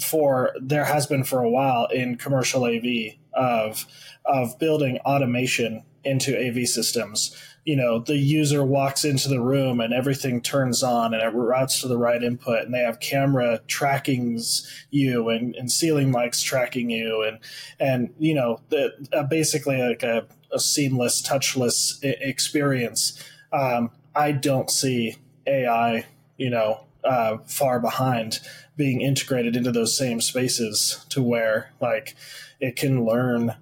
for 0.00 0.54
there 0.60 0.84
has 0.84 1.06
been 1.06 1.24
for 1.24 1.42
a 1.42 1.50
while 1.50 1.86
in 1.86 2.16
commercial 2.16 2.64
AV 2.64 3.14
of 3.34 3.86
of 4.24 4.58
building 4.58 4.98
automation 4.98 5.84
into 6.04 6.36
AV 6.38 6.66
systems. 6.68 7.36
You 7.64 7.74
know, 7.74 7.98
the 7.98 8.16
user 8.16 8.64
walks 8.64 9.04
into 9.04 9.28
the 9.28 9.40
room 9.40 9.80
and 9.80 9.92
everything 9.92 10.40
turns 10.40 10.84
on 10.84 11.12
and 11.12 11.22
it 11.22 11.34
routes 11.34 11.80
to 11.80 11.88
the 11.88 11.98
right 11.98 12.22
input, 12.22 12.62
and 12.62 12.72
they 12.72 12.78
have 12.78 13.00
camera 13.00 13.60
trackings 13.66 14.68
you 14.90 15.28
and, 15.30 15.54
and 15.56 15.70
ceiling 15.70 16.12
mics 16.12 16.42
tracking 16.42 16.90
you, 16.90 17.22
and 17.22 17.38
and 17.80 18.14
you 18.18 18.34
know, 18.34 18.60
the, 18.68 18.92
uh, 19.12 19.24
basically 19.24 19.82
like 19.82 20.02
a, 20.02 20.26
a 20.52 20.60
seamless, 20.60 21.20
touchless 21.22 21.98
experience. 22.02 23.22
Um, 23.52 23.90
I 24.14 24.32
don't 24.32 24.70
see 24.70 25.16
AI, 25.46 26.06
you 26.36 26.50
know, 26.50 26.85
uh, 27.06 27.38
far 27.46 27.80
behind 27.80 28.40
being 28.76 29.00
integrated 29.00 29.56
into 29.56 29.72
those 29.72 29.96
same 29.96 30.20
spaces 30.20 31.04
to 31.08 31.22
where 31.22 31.72
like 31.80 32.14
it 32.60 32.76
can 32.76 33.04
learn 33.04 33.54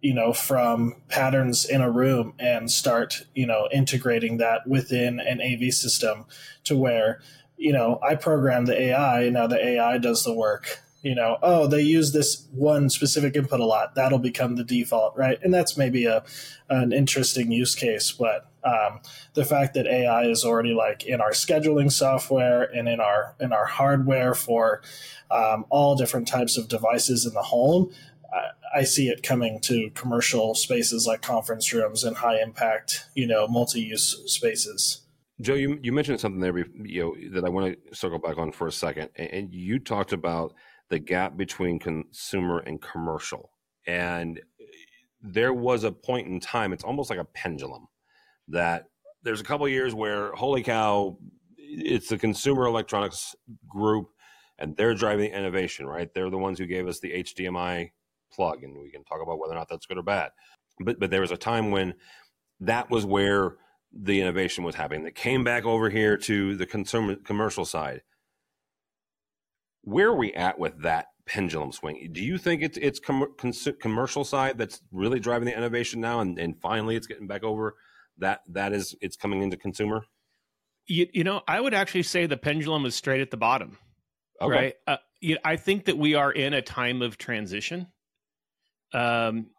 you 0.00 0.14
know 0.14 0.32
from 0.32 0.94
patterns 1.08 1.64
in 1.64 1.80
a 1.80 1.90
room 1.90 2.32
and 2.38 2.70
start 2.70 3.26
you 3.34 3.46
know 3.46 3.68
integrating 3.72 4.36
that 4.36 4.66
within 4.66 5.18
an 5.20 5.40
av 5.40 5.72
system 5.72 6.24
to 6.64 6.76
where 6.76 7.20
you 7.60 7.74
know, 7.74 7.98
I 8.02 8.14
program 8.14 8.64
the 8.64 8.80
AI, 8.80 9.28
now 9.28 9.46
the 9.46 9.62
AI 9.62 9.98
does 9.98 10.24
the 10.24 10.32
work. 10.32 10.80
You 11.02 11.14
know, 11.14 11.38
oh, 11.42 11.66
they 11.66 11.80
use 11.80 12.12
this 12.12 12.46
one 12.52 12.90
specific 12.90 13.34
input 13.34 13.60
a 13.60 13.64
lot. 13.64 13.94
That'll 13.94 14.18
become 14.18 14.56
the 14.56 14.64
default, 14.64 15.16
right? 15.16 15.38
And 15.42 15.52
that's 15.52 15.76
maybe 15.76 16.04
a 16.04 16.24
an 16.68 16.92
interesting 16.92 17.50
use 17.50 17.74
case, 17.74 18.12
but 18.12 18.50
um, 18.64 19.00
the 19.34 19.44
fact 19.44 19.74
that 19.74 19.86
AI 19.86 20.24
is 20.24 20.44
already 20.44 20.74
like 20.74 21.04
in 21.04 21.20
our 21.20 21.30
scheduling 21.30 21.90
software 21.90 22.62
and 22.62 22.88
in 22.88 23.00
our 23.00 23.34
in 23.40 23.52
our 23.52 23.66
hardware 23.66 24.34
for 24.34 24.82
um, 25.30 25.64
all 25.70 25.96
different 25.96 26.28
types 26.28 26.58
of 26.58 26.68
devices 26.68 27.24
in 27.24 27.32
the 27.32 27.42
home, 27.42 27.90
I, 28.32 28.80
I 28.80 28.84
see 28.84 29.08
it 29.08 29.22
coming 29.22 29.60
to 29.62 29.90
commercial 29.94 30.54
spaces 30.54 31.06
like 31.06 31.22
conference 31.22 31.72
rooms 31.72 32.04
and 32.04 32.16
high 32.16 32.40
impact, 32.40 33.06
you 33.14 33.26
know, 33.26 33.48
multi 33.48 33.80
use 33.80 34.22
spaces. 34.26 35.02
Joe, 35.40 35.54
you, 35.54 35.78
you 35.82 35.90
mentioned 35.92 36.20
something 36.20 36.40
there, 36.40 36.56
you 36.58 37.02
know, 37.02 37.30
that 37.32 37.46
I 37.46 37.48
want 37.48 37.74
to 37.74 37.96
circle 37.96 38.18
back 38.18 38.36
on 38.36 38.52
for 38.52 38.66
a 38.66 38.72
second, 38.72 39.08
and, 39.16 39.30
and 39.30 39.54
you 39.54 39.78
talked 39.78 40.12
about 40.12 40.52
the 40.90 40.98
gap 40.98 41.36
between 41.36 41.78
consumer 41.78 42.58
and 42.58 42.82
commercial, 42.82 43.50
and 43.86 44.40
there 45.22 45.54
was 45.54 45.84
a 45.84 45.92
point 45.92 46.28
in 46.28 46.40
time. 46.40 46.72
It's 46.72 46.84
almost 46.84 47.10
like 47.10 47.18
a 47.18 47.24
pendulum 47.24 47.86
that 48.48 48.86
there's 49.22 49.40
a 49.40 49.44
couple 49.44 49.68
years 49.68 49.94
where, 49.94 50.32
holy 50.32 50.62
cow, 50.62 51.16
it's 51.56 52.08
the 52.08 52.18
consumer 52.18 52.66
electronics 52.66 53.34
group, 53.68 54.08
and 54.58 54.76
they're 54.76 54.94
driving 54.94 55.32
innovation, 55.32 55.86
right? 55.86 56.12
They're 56.12 56.30
the 56.30 56.38
ones 56.38 56.58
who 56.58 56.66
gave 56.66 56.86
us 56.86 57.00
the 57.00 57.12
HDMI 57.12 57.90
plug, 58.32 58.62
and 58.64 58.76
we 58.78 58.90
can 58.90 59.04
talk 59.04 59.22
about 59.22 59.38
whether 59.38 59.52
or 59.52 59.56
not 59.56 59.68
that's 59.68 59.86
good 59.86 59.98
or 59.98 60.02
bad. 60.02 60.30
But 60.80 60.98
but 60.98 61.10
there 61.10 61.20
was 61.20 61.32
a 61.32 61.36
time 61.36 61.70
when 61.70 61.94
that 62.60 62.90
was 62.90 63.06
where 63.06 63.56
the 63.92 64.20
innovation 64.20 64.64
was 64.64 64.74
happening 64.74 65.04
that 65.04 65.14
came 65.14 65.44
back 65.44 65.64
over 65.64 65.90
here 65.90 66.16
to 66.16 66.56
the 66.56 66.66
consumer 66.66 67.16
commercial 67.16 67.64
side. 67.64 68.02
Where 69.82 70.08
are 70.08 70.16
we 70.16 70.32
at 70.34 70.58
with 70.58 70.82
that 70.82 71.06
pendulum 71.26 71.72
swing? 71.72 72.10
Do 72.12 72.22
you 72.22 72.38
think 72.38 72.62
it's 72.62 72.78
it's 72.78 72.98
com- 72.98 73.34
commercial 73.80 74.24
side 74.24 74.58
that's 74.58 74.80
really 74.92 75.20
driving 75.20 75.46
the 75.46 75.56
innovation 75.56 76.00
now, 76.00 76.20
and, 76.20 76.38
and 76.38 76.60
finally 76.60 76.96
it's 76.96 77.06
getting 77.06 77.26
back 77.26 77.44
over 77.44 77.76
that 78.18 78.40
that 78.48 78.72
is 78.72 78.94
it's 79.00 79.16
coming 79.16 79.42
into 79.42 79.56
consumer? 79.56 80.04
You, 80.86 81.06
you 81.12 81.24
know, 81.24 81.42
I 81.46 81.60
would 81.60 81.74
actually 81.74 82.02
say 82.02 82.26
the 82.26 82.36
pendulum 82.36 82.84
is 82.84 82.94
straight 82.94 83.20
at 83.20 83.30
the 83.30 83.36
bottom. 83.36 83.78
Okay. 84.40 84.54
Right. 84.54 84.74
Uh, 84.86 84.96
you 85.20 85.38
I 85.44 85.56
think 85.56 85.84
that 85.84 85.98
we 85.98 86.14
are 86.14 86.32
in 86.32 86.54
a 86.54 86.62
time 86.62 87.02
of 87.02 87.18
transition. 87.18 87.86
Um, 88.92 89.50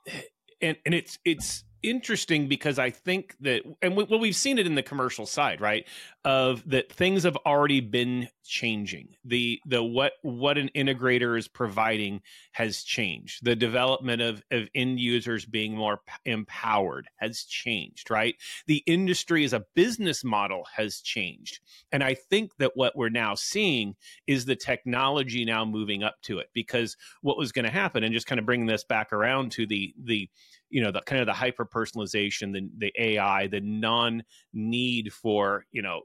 and 0.61 0.77
and 0.85 0.93
it's 0.93 1.19
it's 1.23 1.63
interesting 1.83 2.47
because 2.47 2.77
I 2.77 2.89
think 2.89 3.35
that, 3.41 3.63
and 3.81 3.95
we, 3.95 4.03
well, 4.03 4.19
we've 4.19 4.35
seen 4.35 4.59
it 4.59 4.67
in 4.67 4.75
the 4.75 4.83
commercial 4.83 5.25
side, 5.25 5.61
right? 5.61 5.87
Of 6.23 6.69
that 6.69 6.91
things 6.93 7.23
have 7.23 7.37
already 7.47 7.81
been 7.81 8.27
changing. 8.43 9.15
The 9.25 9.59
the 9.65 9.83
what 9.83 10.13
what 10.21 10.57
an 10.59 10.69
integrator 10.75 11.35
is 11.35 11.47
providing 11.47 12.21
has 12.51 12.83
changed. 12.83 13.43
The 13.43 13.55
development 13.55 14.21
of 14.21 14.43
of 14.51 14.67
end 14.75 14.99
users 14.99 15.45
being 15.45 15.75
more 15.75 16.01
p- 16.05 16.31
empowered 16.31 17.07
has 17.17 17.43
changed, 17.45 18.11
right? 18.11 18.35
The 18.67 18.83
industry 18.85 19.43
as 19.45 19.53
a 19.53 19.65
business 19.73 20.23
model 20.23 20.67
has 20.75 21.01
changed, 21.01 21.59
and 21.91 22.03
I 22.03 22.13
think 22.13 22.55
that 22.57 22.73
what 22.75 22.95
we're 22.95 23.09
now 23.09 23.33
seeing 23.33 23.95
is 24.27 24.45
the 24.45 24.55
technology 24.55 25.43
now 25.43 25.65
moving 25.65 26.03
up 26.03 26.17
to 26.23 26.37
it 26.37 26.49
because 26.53 26.97
what 27.21 27.37
was 27.37 27.51
going 27.51 27.65
to 27.65 27.71
happen, 27.71 28.03
and 28.03 28.13
just 28.13 28.27
kind 28.27 28.37
of 28.37 28.45
bringing 28.45 28.67
this 28.67 28.83
back 28.83 29.11
around 29.11 29.53
to 29.53 29.65
the 29.65 29.93
the 30.03 30.29
you 30.69 30.81
know 30.81 30.91
the 30.91 31.01
kind 31.01 31.19
of 31.19 31.27
the 31.27 31.33
hyper 31.33 31.65
personalization 31.65 32.53
the, 32.53 32.69
the 32.77 32.93
ai 32.97 33.47
the 33.47 33.59
non 33.59 34.23
need 34.53 35.11
for 35.11 35.65
you 35.71 35.81
know 35.81 36.01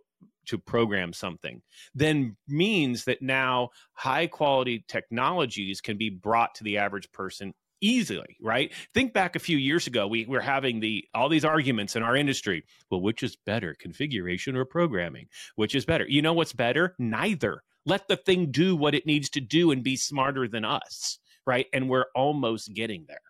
to 0.46 0.58
program 0.58 1.12
something 1.12 1.60
then 1.94 2.36
means 2.46 3.04
that 3.04 3.20
now 3.20 3.68
high 3.94 4.26
quality 4.26 4.84
technologies 4.88 5.80
can 5.80 5.96
be 5.96 6.10
brought 6.10 6.54
to 6.54 6.64
the 6.64 6.78
average 6.78 7.10
person 7.12 7.52
easily 7.82 8.36
right? 8.40 8.72
Think 8.94 9.12
back 9.12 9.36
a 9.36 9.40
few 9.40 9.58
years 9.58 9.86
ago 9.86 10.06
we 10.06 10.24
were 10.26 10.40
having 10.40 10.80
the 10.80 11.04
all 11.14 11.28
these 11.28 11.44
arguments 11.44 11.94
in 11.94 12.02
our 12.02 12.16
industry. 12.16 12.64
Well 12.90 13.02
which 13.02 13.22
is 13.22 13.36
better 13.44 13.74
configuration 13.78 14.56
or 14.56 14.64
programming? 14.64 15.26
Which 15.56 15.74
is 15.74 15.84
better? 15.84 16.06
You 16.08 16.22
know 16.22 16.32
what's 16.32 16.54
better? 16.54 16.94
Neither. 16.98 17.62
Let 17.84 18.08
the 18.08 18.16
thing 18.16 18.50
do 18.50 18.74
what 18.74 18.94
it 18.94 19.06
needs 19.06 19.28
to 19.30 19.40
do 19.40 19.70
and 19.70 19.82
be 19.82 19.96
smarter 19.96 20.48
than 20.48 20.64
us 20.64 21.18
right? 21.46 21.66
And 21.72 21.88
we're 21.88 22.06
almost 22.14 22.74
getting 22.74 23.06
there. 23.08 23.20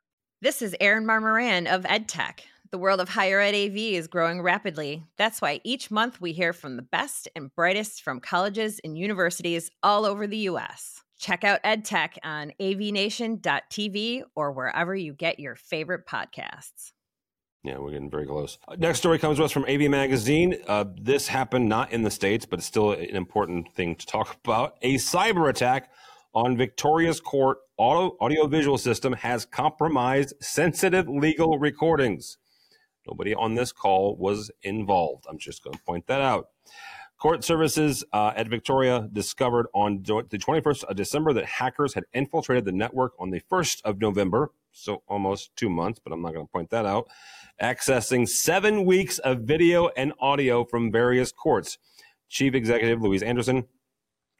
This 0.42 0.62
is 0.62 0.74
Erin 0.80 1.06
Marmoran 1.06 1.72
of 1.72 1.84
EdTech. 1.84 2.40
The 2.72 2.78
world 2.78 3.00
of 3.00 3.10
higher 3.10 3.38
ed 3.38 3.54
AV 3.54 3.76
is 3.76 4.08
growing 4.08 4.42
rapidly. 4.42 5.04
That's 5.16 5.40
why 5.40 5.60
each 5.62 5.90
month 5.90 6.20
we 6.20 6.32
hear 6.32 6.52
from 6.52 6.76
the 6.76 6.82
best 6.82 7.28
and 7.36 7.54
brightest 7.54 8.02
from 8.02 8.18
colleges 8.18 8.80
and 8.82 8.98
universities 8.98 9.70
all 9.84 10.04
over 10.04 10.26
the 10.26 10.38
U.S. 10.38 11.02
Check 11.18 11.44
out 11.44 11.62
EdTech 11.62 12.16
on 12.24 12.52
avnation.tv 12.60 14.22
or 14.34 14.52
wherever 14.52 14.96
you 14.96 15.12
get 15.12 15.38
your 15.38 15.54
favorite 15.54 16.06
podcasts. 16.06 16.92
Yeah, 17.62 17.78
we're 17.78 17.92
getting 17.92 18.10
very 18.10 18.26
close. 18.26 18.58
Uh, 18.66 18.76
next 18.78 18.98
story 18.98 19.18
comes 19.18 19.38
to 19.38 19.44
us 19.44 19.52
from 19.52 19.64
AV 19.64 19.90
Magazine. 19.90 20.56
Uh, 20.66 20.84
this 21.00 21.28
happened 21.28 21.68
not 21.68 21.92
in 21.92 22.02
the 22.02 22.10
States, 22.10 22.46
but 22.46 22.58
it's 22.58 22.66
still 22.66 22.92
an 22.92 23.16
important 23.16 23.72
thing 23.74 23.94
to 23.94 24.06
talk 24.06 24.36
about. 24.44 24.76
A 24.82 24.96
cyber 24.96 25.48
attack 25.48 25.90
on 26.34 26.56
Victoria's 26.56 27.20
court 27.20 27.58
audio, 27.78 28.16
audiovisual 28.20 28.78
system 28.78 29.12
has 29.12 29.44
compromised 29.44 30.34
sensitive 30.40 31.08
legal 31.08 31.58
recordings. 31.58 32.38
Nobody 33.06 33.34
on 33.34 33.54
this 33.54 33.72
call 33.72 34.16
was 34.16 34.50
involved. 34.62 35.26
I'm 35.28 35.38
just 35.38 35.62
going 35.62 35.74
to 35.74 35.82
point 35.82 36.06
that 36.06 36.20
out. 36.20 36.48
Court 37.18 37.42
services 37.42 38.04
uh, 38.12 38.32
at 38.36 38.48
Victoria 38.48 39.08
discovered 39.10 39.68
on 39.74 40.02
the 40.02 40.38
21st 40.38 40.84
of 40.84 40.96
December 40.96 41.32
that 41.32 41.46
hackers 41.46 41.94
had 41.94 42.04
infiltrated 42.12 42.66
the 42.66 42.72
network 42.72 43.12
on 43.18 43.30
the 43.30 43.40
1st 43.50 43.80
of 43.84 44.00
November, 44.00 44.50
so 44.70 45.02
almost 45.08 45.56
two 45.56 45.70
months, 45.70 45.98
but 45.98 46.12
I'm 46.12 46.20
not 46.20 46.34
going 46.34 46.46
to 46.46 46.52
point 46.52 46.68
that 46.70 46.84
out, 46.84 47.08
accessing 47.60 48.28
seven 48.28 48.84
weeks 48.84 49.18
of 49.18 49.40
video 49.40 49.88
and 49.96 50.12
audio 50.20 50.62
from 50.62 50.92
various 50.92 51.32
courts. 51.32 51.78
Chief 52.28 52.54
Executive 52.54 53.00
Louise 53.00 53.22
Anderson 53.22 53.64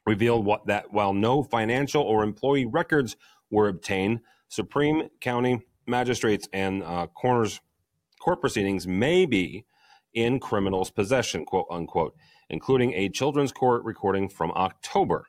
revealed 0.05 0.45
what, 0.45 0.67
that 0.67 0.93
while 0.93 1.15
no 1.15 1.43
financial 1.43 2.03
or 2.03 2.23
employee 2.23 2.67
records 2.67 3.17
were 3.51 3.69
obtained, 3.69 4.21
Supreme 4.49 5.09
County 5.21 5.63
magistrates 5.87 6.47
and 6.53 6.83
uh, 6.83 7.07
coroners 7.07 7.61
court 8.27 8.41
proceedings 8.41 8.89
may 8.89 9.25
be 9.25 9.65
in 10.13 10.41
criminals' 10.41 10.91
possession, 10.91 11.45
quote 11.45 11.67
unquote, 11.71 12.13
including 12.51 12.93
a 12.93 13.09
children's 13.09 13.53
court 13.53 13.85
recording 13.85 14.29
from 14.29 14.51
October. 14.57 15.27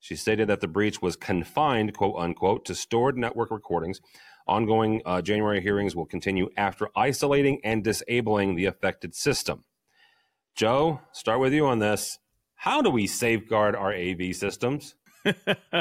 She 0.00 0.16
stated 0.16 0.48
that 0.48 0.60
the 0.60 0.66
breach 0.66 1.00
was 1.00 1.14
confined, 1.14 1.94
quote 1.94 2.16
unquote, 2.18 2.64
to 2.64 2.74
stored 2.74 3.16
network 3.16 3.52
recordings. 3.52 4.00
Ongoing 4.48 5.00
uh, 5.06 5.22
January 5.22 5.60
hearings 5.60 5.94
will 5.94 6.06
continue 6.06 6.48
after 6.56 6.88
isolating 6.96 7.60
and 7.62 7.84
disabling 7.84 8.56
the 8.56 8.64
affected 8.64 9.14
system. 9.14 9.62
Joe, 10.56 11.00
start 11.12 11.38
with 11.38 11.52
you 11.52 11.66
on 11.66 11.78
this 11.78 12.18
how 12.62 12.82
do 12.82 12.90
we 12.90 13.06
safeguard 13.06 13.76
our 13.76 13.94
AV 13.94 14.34
systems? 14.34 14.96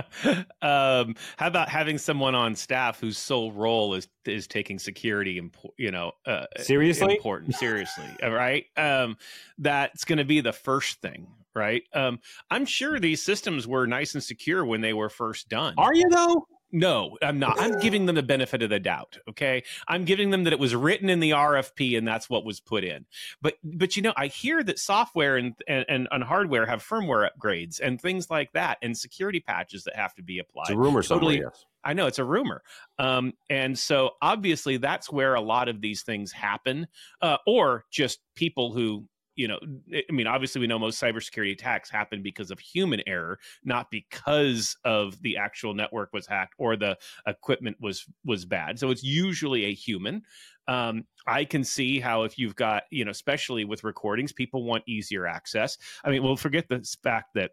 um, 0.62 1.16
how 1.38 1.48
about 1.48 1.70
having 1.70 1.98
someone 1.98 2.36
on 2.36 2.56
staff 2.56 3.00
whose 3.00 3.18
sole 3.18 3.52
role 3.52 3.94
is 3.94 4.08
is 4.26 4.48
taking 4.48 4.80
security, 4.80 5.40
impo- 5.40 5.72
you 5.78 5.92
know, 5.92 6.12
uh, 6.26 6.46
seriously 6.60 7.16
important, 7.16 7.56
seriously, 7.60 8.10
right? 8.22 8.66
Um, 8.76 9.18
that's 9.58 10.04
going 10.04 10.18
to 10.18 10.26
be 10.26 10.42
the 10.42 10.54
first 10.54 11.02
thing, 11.02 11.28
right? 11.56 11.84
Um, 11.94 12.20
I'm 12.50 12.66
sure 12.66 13.00
these 13.00 13.24
systems 13.24 13.68
were 13.68 13.88
nice 13.88 14.14
and 14.14 14.24
secure 14.24 14.66
when 14.66 14.82
they 14.82 14.94
were 14.94 15.10
first 15.10 15.50
done. 15.50 15.76
Are 15.78 15.94
you 15.94 16.10
though? 16.10 16.48
No, 16.72 17.18
I'm 17.22 17.40
not. 17.40 17.60
I'm 17.60 17.80
giving 17.80 18.06
them 18.06 18.16
the 18.16 18.24
benefit 18.24 18.62
of 18.62 18.70
the 18.70 18.80
doubt. 18.80 19.18
Okay. 19.30 19.64
I'm 19.88 20.04
giving 20.04 20.32
them 20.32 20.44
that 20.44 20.54
it 20.54 20.60
was 20.60 20.76
written 20.76 21.10
in 21.10 21.22
the 21.22 21.32
RFP 21.32 21.98
and 21.98 22.06
that's 22.06 22.30
what 22.30 22.44
was 22.44 22.60
put 22.60 22.84
in. 22.84 23.06
But 23.42 23.56
but 23.64 23.96
you 23.96 24.02
know, 24.02 24.14
I 24.18 24.28
hear 24.28 24.64
that 24.64 24.78
software 24.78 25.38
and 25.38 25.54
and, 25.68 26.08
and 26.12 26.24
hardware 26.24 26.66
have 26.66 26.84
firmware 26.84 27.30
upgrades 27.30 27.80
and 27.80 28.02
things 28.02 28.30
like 28.30 28.52
that 28.52 28.80
and 28.82 28.98
security 28.98 29.40
patches 29.40 29.86
that 29.86 29.96
have 29.96 30.14
to 30.16 30.24
be 30.24 30.40
applied. 30.40 30.64
It's 30.64 30.72
a 30.72 30.78
rumor 30.78 31.04
totally, 31.04 31.40
yes. 31.40 31.66
I 31.86 31.94
know 31.94 32.08
it's 32.08 32.20
a 32.20 32.26
rumor. 32.26 32.64
Um, 33.00 33.34
and 33.50 33.78
so 33.80 34.12
obviously 34.22 34.76
that's 34.76 35.10
where 35.10 35.36
a 35.36 35.42
lot 35.42 35.70
of 35.70 35.80
these 35.80 36.04
things 36.04 36.34
happen. 36.34 36.88
Uh, 37.22 37.38
or 37.46 37.86
just 37.92 38.20
people 38.36 38.74
who 38.74 39.08
you 39.38 39.48
know, 39.48 39.60
I 39.94 40.12
mean, 40.12 40.26
obviously, 40.26 40.60
we 40.60 40.68
know 40.68 40.80
most 40.80 41.02
cybersecurity 41.02 41.54
attacks 41.54 41.90
happen 41.92 42.24
because 42.24 42.50
of 42.50 42.60
human 42.60 43.02
error, 43.06 43.40
not 43.64 43.92
because 43.92 44.76
of 44.84 45.22
the 45.22 45.38
actual 45.38 45.76
network 45.76 46.12
was 46.12 46.26
hacked 46.26 46.56
or 46.58 46.76
the 46.76 46.98
equipment 47.28 47.78
was 47.80 48.06
was 48.26 48.46
bad. 48.46 48.80
So 48.80 48.90
it's 48.90 49.04
usually 49.04 49.66
a 49.66 49.74
human. 49.74 50.24
Um, 50.68 51.06
I 51.28 51.46
can 51.46 51.64
see 51.64 52.00
how 52.00 52.24
if 52.24 52.38
you've 52.40 52.56
got, 52.56 52.84
you 52.90 53.06
know, 53.06 53.12
especially 53.12 53.64
with 53.64 53.84
recordings, 53.84 54.34
people 54.34 54.64
want 54.64 54.84
easier 54.88 55.28
access. 55.28 55.78
I 56.04 56.10
mean, 56.10 56.24
we'll 56.24 56.36
forget 56.36 56.68
the 56.68 56.86
fact 57.04 57.36
that 57.36 57.52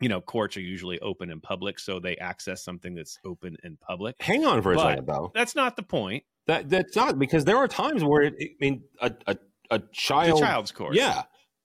you 0.00 0.08
know 0.08 0.20
courts 0.20 0.56
are 0.56 0.62
usually 0.62 0.98
open 1.00 1.30
in 1.30 1.40
public 1.40 1.78
so 1.78 2.00
they 2.00 2.16
access 2.16 2.64
something 2.64 2.94
that's 2.94 3.18
open 3.26 3.58
in 3.62 3.76
public 3.76 4.16
hang 4.18 4.46
on 4.46 4.62
for 4.62 4.72
a 4.72 4.76
but 4.76 4.88
second 4.88 5.06
though 5.06 5.30
that's 5.34 5.54
not 5.54 5.76
the 5.76 5.82
point 5.82 6.24
that 6.46 6.70
that's 6.70 6.96
not 6.96 7.18
because 7.18 7.44
there 7.44 7.58
are 7.58 7.68
times 7.68 8.02
where 8.02 8.22
it, 8.22 8.34
i 8.40 8.46
mean 8.62 8.82
a, 9.02 9.12
a 9.26 9.36
a 9.70 9.78
child 9.92 10.38
a 10.38 10.42
child's 10.42 10.72
court. 10.72 10.94
Yeah, 10.94 11.22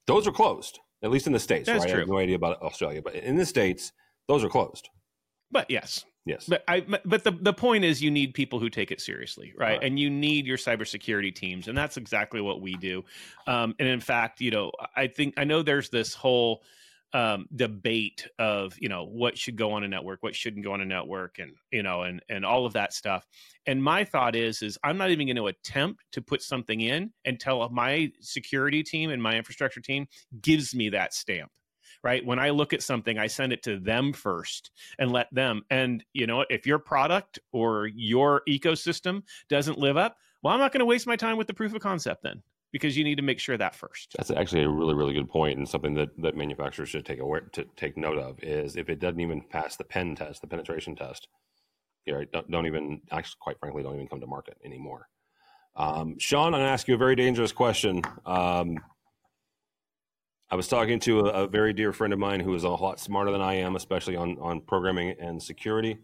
those 0.08 0.28
are 0.28 0.32
closed. 0.32 0.80
At 1.04 1.12
least 1.12 1.28
in 1.28 1.34
the 1.34 1.40
states, 1.40 1.68
That's 1.68 1.80
right? 1.82 1.90
I 1.90 1.92
true. 1.92 2.00
have 2.00 2.10
no 2.10 2.18
idea 2.18 2.36
about 2.36 2.62
Australia, 2.62 3.02
but 3.02 3.14
in 3.16 3.36
the 3.36 3.46
states, 3.46 3.92
those 4.28 4.44
are 4.44 4.50
closed. 4.50 4.90
But 5.52 5.70
yes, 5.70 6.04
Yes. 6.28 6.46
But 6.48 6.64
I 6.68 6.80
but- 6.80 7.04
but 7.08 7.24
the 7.24 7.32
the 7.32 7.54
point 7.54 7.84
is 7.84 8.02
you 8.02 8.10
need 8.10 8.34
people 8.34 8.60
who 8.60 8.68
take 8.70 8.90
it 8.92 9.00
seriously, 9.00 9.54
right? 9.56 9.74
Right. 9.78 9.84
And 9.84 10.00
you 10.00 10.10
need 10.10 10.48
your 10.48 10.58
cybersecurity 10.58 11.36
teams, 11.36 11.68
and 11.68 11.78
that's 11.78 11.98
exactly 11.98 12.42
what 12.42 12.62
we 12.62 12.74
do. 12.78 13.04
Um, 13.46 13.76
and 13.78 13.88
in 13.88 14.00
fact, 14.00 14.42
you 14.42 14.50
know, 14.50 14.72
I 14.96 15.06
think 15.06 15.36
I 15.38 15.44
know 15.44 15.62
there's 15.62 15.90
this 15.92 16.16
whole 16.16 16.64
um, 17.16 17.48
debate 17.56 18.28
of 18.40 18.76
you 18.78 18.90
know 18.90 19.06
what 19.06 19.38
should 19.38 19.56
go 19.56 19.72
on 19.72 19.86
a 19.86 19.88
network, 19.88 20.22
what 20.22 20.36
shouldn't 20.36 20.66
go 20.66 20.74
on 20.74 20.82
a 20.82 20.86
network, 20.86 21.40
and 21.40 21.54
you 21.72 21.82
know, 21.82 22.02
and 22.02 22.22
and 22.28 22.46
all 22.46 22.66
of 22.66 22.74
that 22.74 22.92
stuff. 22.92 23.26
And 23.66 23.82
my 23.82 24.04
thought 24.04 24.36
is, 24.36 24.62
is 24.62 24.78
I'm 24.84 24.98
not 24.98 25.12
even 25.12 25.28
going 25.28 25.38
to 25.38 25.48
attempt 25.48 26.04
to 26.12 26.22
put 26.22 26.42
something 26.42 26.82
in 26.82 27.14
until 27.24 27.70
my 27.70 28.12
security 28.20 28.84
team 28.84 29.12
and 29.12 29.24
my 29.24 29.38
infrastructure 29.38 29.80
team 29.80 30.08
gives 30.42 30.76
me 30.76 30.90
that 30.90 31.14
stamp 31.14 31.50
right? 32.04 32.24
When 32.24 32.38
I 32.38 32.52
look 32.52 32.72
at 32.72 32.84
something, 32.84 33.18
I 33.18 33.26
send 33.26 33.52
it 33.52 33.64
to 33.64 33.80
them 33.80 34.14
first 34.14 34.70
and 35.00 35.12
let 35.12 35.34
them. 35.34 35.64
And 35.72 36.04
you 36.14 36.28
know, 36.28 36.46
if 36.50 36.68
your 36.68 36.78
product 36.78 37.40
or 37.52 37.88
your 37.88 38.44
ecosystem 38.48 39.24
doesn't 39.50 39.80
live 39.80 39.98
up, 39.98 40.18
well, 40.44 40.54
I'm 40.54 40.60
not 40.60 40.72
going 40.72 40.82
to 40.82 40.86
waste 40.86 41.08
my 41.08 41.16
time 41.16 41.38
with 41.38 41.48
the 41.48 41.54
proof 41.56 41.74
of 41.74 41.82
concept 41.82 42.22
then, 42.22 42.44
because 42.76 42.98
you 42.98 43.06
need 43.06 43.16
to 43.16 43.22
make 43.22 43.40
sure 43.40 43.56
that 43.56 43.74
first. 43.74 44.14
That's 44.18 44.32
actually 44.32 44.64
a 44.64 44.70
really, 44.70 44.94
really 44.94 45.14
good 45.14 45.30
point, 45.30 45.58
and 45.58 45.66
something 45.66 45.94
that, 45.94 46.10
that 46.22 46.36
manufacturers 46.36 46.90
should 46.90 47.06
take 47.06 47.22
aware 47.22 47.40
to 47.54 47.64
take 47.78 47.96
note 47.96 48.18
of 48.18 48.38
is 48.44 48.76
if 48.76 48.90
it 48.90 49.00
doesn't 49.00 49.22
even 49.22 49.40
pass 49.40 49.78
the 49.78 49.86
pen 49.86 50.14
test, 50.14 50.42
the 50.42 50.48
penetration 50.48 50.94
test, 50.94 51.30
you 52.06 52.12
know, 52.12 52.26
don't, 52.34 52.52
don't 52.52 52.66
even 52.68 53.00
actually, 53.12 53.38
quite 53.40 53.58
frankly, 53.62 53.82
don't 53.82 53.96
even 53.96 54.10
come 54.10 54.20
to 54.20 54.28
market 54.28 54.58
anymore. 54.66 55.08
Um, 55.78 56.20
Sean, 56.20 56.48
I'm 56.48 56.60
going 56.60 56.64
to 56.64 56.70
ask 56.70 56.86
you 56.90 56.96
a 56.96 56.98
very 56.98 57.16
dangerous 57.16 57.54
question. 57.54 58.02
Um, 58.26 58.78
I 60.52 60.58
was 60.58 60.68
talking 60.68 61.00
to 61.00 61.22
a, 61.22 61.44
a 61.44 61.48
very 61.48 61.72
dear 61.72 61.94
friend 61.94 62.12
of 62.12 62.20
mine 62.20 62.42
who 62.42 62.54
is 62.56 62.66
a 62.66 62.70
lot 62.70 63.00
smarter 63.00 63.32
than 63.32 63.40
I 63.40 63.54
am, 63.54 63.78
especially 63.78 64.18
on 64.18 64.38
on 64.42 64.60
programming 64.60 65.16
and 65.18 65.42
security. 65.42 66.00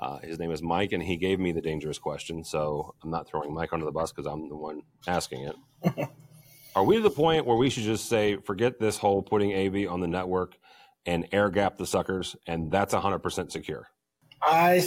Uh, 0.00 0.18
his 0.20 0.38
name 0.38 0.50
is 0.50 0.62
Mike, 0.62 0.92
and 0.92 1.02
he 1.02 1.16
gave 1.16 1.38
me 1.38 1.52
the 1.52 1.60
dangerous 1.60 1.98
question. 1.98 2.42
So 2.42 2.94
I'm 3.02 3.10
not 3.10 3.28
throwing 3.28 3.52
Mike 3.52 3.72
under 3.72 3.84
the 3.84 3.92
bus 3.92 4.10
because 4.10 4.26
I'm 4.26 4.48
the 4.48 4.56
one 4.56 4.82
asking 5.06 5.44
it. 5.44 6.08
Are 6.74 6.84
we 6.84 6.96
to 6.96 7.02
the 7.02 7.10
point 7.10 7.44
where 7.44 7.56
we 7.56 7.68
should 7.68 7.82
just 7.82 8.08
say, 8.08 8.36
forget 8.36 8.80
this 8.80 8.96
whole 8.96 9.22
putting 9.22 9.52
AV 9.52 9.90
on 9.92 10.00
the 10.00 10.06
network 10.06 10.56
and 11.04 11.26
air 11.32 11.50
gap 11.50 11.76
the 11.76 11.86
suckers, 11.86 12.34
and 12.46 12.70
that's 12.70 12.94
100% 12.94 13.52
secure? 13.52 13.88
I, 14.42 14.86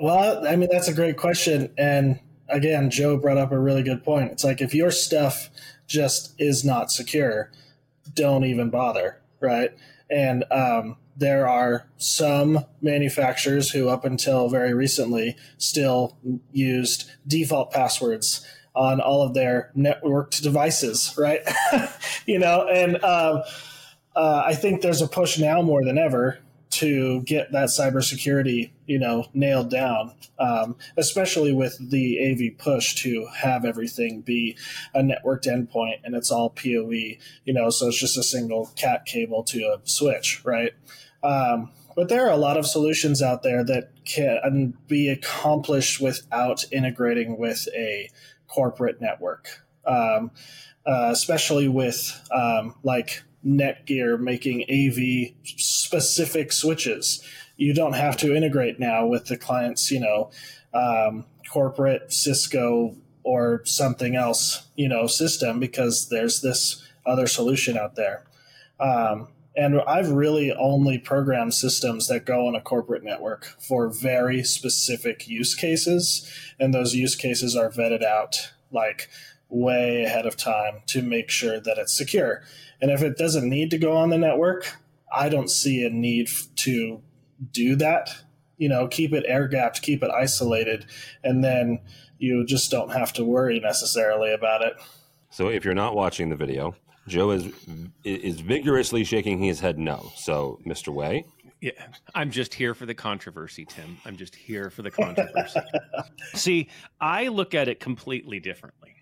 well, 0.00 0.46
I 0.46 0.54
mean, 0.54 0.68
that's 0.70 0.88
a 0.88 0.94
great 0.94 1.16
question. 1.16 1.72
And 1.76 2.20
again, 2.48 2.90
Joe 2.90 3.16
brought 3.16 3.38
up 3.38 3.50
a 3.50 3.58
really 3.58 3.82
good 3.82 4.04
point. 4.04 4.30
It's 4.30 4.44
like 4.44 4.60
if 4.60 4.74
your 4.74 4.92
stuff 4.92 5.50
just 5.88 6.34
is 6.38 6.64
not 6.64 6.92
secure, 6.92 7.50
don't 8.14 8.44
even 8.44 8.70
bother, 8.70 9.20
right? 9.40 9.70
And 10.08 10.44
um, 10.52 10.96
there 11.20 11.46
are 11.46 11.86
some 11.98 12.64
manufacturers 12.80 13.70
who, 13.70 13.88
up 13.88 14.04
until 14.04 14.48
very 14.48 14.72
recently, 14.72 15.36
still 15.58 16.16
used 16.50 17.10
default 17.26 17.70
passwords 17.70 18.44
on 18.74 19.00
all 19.00 19.22
of 19.22 19.34
their 19.34 19.70
networked 19.76 20.42
devices, 20.42 21.14
right? 21.18 21.42
you 22.26 22.38
know, 22.38 22.66
and 22.66 22.96
um, 23.04 23.42
uh, 24.16 24.42
I 24.46 24.54
think 24.54 24.80
there's 24.80 25.02
a 25.02 25.08
push 25.08 25.38
now 25.38 25.60
more 25.60 25.84
than 25.84 25.98
ever 25.98 26.38
to 26.70 27.20
get 27.22 27.52
that 27.52 27.68
cybersecurity, 27.68 28.70
you 28.86 28.98
know, 28.98 29.26
nailed 29.34 29.70
down, 29.70 30.12
um, 30.38 30.76
especially 30.96 31.52
with 31.52 31.76
the 31.90 32.18
AV 32.30 32.56
push 32.56 32.94
to 32.94 33.26
have 33.36 33.64
everything 33.64 34.20
be 34.20 34.56
a 34.94 35.00
networked 35.00 35.46
endpoint 35.46 35.96
and 36.04 36.14
it's 36.14 36.30
all 36.30 36.50
PoE, 36.50 37.18
you 37.44 37.52
know, 37.52 37.70
so 37.70 37.88
it's 37.88 37.98
just 37.98 38.16
a 38.16 38.22
single 38.22 38.70
cat 38.76 39.04
cable 39.04 39.42
to 39.42 39.58
a 39.64 39.80
switch, 39.84 40.42
right? 40.44 40.72
Um, 41.22 41.70
but 41.96 42.08
there 42.08 42.26
are 42.26 42.32
a 42.32 42.36
lot 42.36 42.56
of 42.56 42.66
solutions 42.66 43.20
out 43.20 43.42
there 43.42 43.64
that 43.64 43.90
can 44.04 44.74
be 44.86 45.08
accomplished 45.08 46.00
without 46.00 46.64
integrating 46.72 47.36
with 47.36 47.68
a 47.74 48.08
corporate 48.48 49.00
network, 49.00 49.64
um, 49.86 50.30
uh, 50.86 51.10
especially 51.12 51.68
with 51.68 52.20
um, 52.32 52.74
like 52.82 53.22
Netgear 53.44 54.18
making 54.18 54.62
AV 54.70 55.34
specific 55.44 56.52
switches. 56.52 57.22
You 57.56 57.74
don't 57.74 57.94
have 57.94 58.16
to 58.18 58.34
integrate 58.34 58.78
now 58.78 59.06
with 59.06 59.26
the 59.26 59.36
client's, 59.36 59.90
you 59.90 60.00
know, 60.00 60.30
um, 60.72 61.26
corporate 61.50 62.12
Cisco 62.12 62.96
or 63.22 63.62
something 63.64 64.16
else, 64.16 64.68
you 64.76 64.88
know, 64.88 65.06
system 65.06 65.60
because 65.60 66.08
there's 66.08 66.40
this 66.40 66.82
other 67.04 67.26
solution 67.26 67.76
out 67.76 67.96
there. 67.96 68.24
Um, 68.78 69.28
and 69.60 69.78
I've 69.82 70.10
really 70.10 70.54
only 70.54 70.96
programmed 70.96 71.52
systems 71.52 72.08
that 72.08 72.24
go 72.24 72.48
on 72.48 72.54
a 72.54 72.62
corporate 72.62 73.04
network 73.04 73.44
for 73.60 73.90
very 73.90 74.42
specific 74.42 75.28
use 75.28 75.54
cases. 75.54 76.26
And 76.58 76.72
those 76.72 76.94
use 76.94 77.14
cases 77.14 77.54
are 77.54 77.68
vetted 77.68 78.02
out 78.02 78.52
like 78.72 79.10
way 79.50 80.02
ahead 80.02 80.24
of 80.24 80.38
time 80.38 80.80
to 80.86 81.02
make 81.02 81.30
sure 81.30 81.60
that 81.60 81.76
it's 81.76 81.94
secure. 81.94 82.42
And 82.80 82.90
if 82.90 83.02
it 83.02 83.18
doesn't 83.18 83.46
need 83.46 83.70
to 83.72 83.76
go 83.76 83.94
on 83.94 84.08
the 84.08 84.16
network, 84.16 84.78
I 85.12 85.28
don't 85.28 85.50
see 85.50 85.84
a 85.84 85.90
need 85.90 86.30
to 86.56 87.02
do 87.52 87.76
that. 87.76 88.16
You 88.56 88.70
know, 88.70 88.88
keep 88.88 89.12
it 89.12 89.26
air 89.28 89.46
gapped, 89.46 89.82
keep 89.82 90.02
it 90.02 90.10
isolated, 90.10 90.86
and 91.22 91.44
then 91.44 91.80
you 92.16 92.46
just 92.46 92.70
don't 92.70 92.94
have 92.94 93.12
to 93.12 93.24
worry 93.26 93.60
necessarily 93.60 94.32
about 94.32 94.62
it. 94.62 94.72
So 95.28 95.48
if 95.48 95.66
you're 95.66 95.74
not 95.74 95.94
watching 95.94 96.30
the 96.30 96.36
video, 96.36 96.74
Joe 97.08 97.30
is 97.30 97.48
is 98.04 98.40
vigorously 98.40 99.04
shaking 99.04 99.38
his 99.42 99.60
head 99.60 99.78
no. 99.78 100.10
So, 100.16 100.60
Mr. 100.66 100.92
Way, 100.92 101.24
Yeah, 101.60 101.72
I'm 102.14 102.30
just 102.30 102.54
here 102.54 102.74
for 102.74 102.86
the 102.86 102.94
controversy, 102.94 103.64
Tim. 103.64 103.98
I'm 104.04 104.16
just 104.16 104.34
here 104.34 104.70
for 104.70 104.82
the 104.82 104.90
controversy. 104.90 105.60
See, 106.34 106.68
I 107.00 107.28
look 107.28 107.54
at 107.54 107.68
it 107.68 107.80
completely 107.80 108.40
differently, 108.40 108.94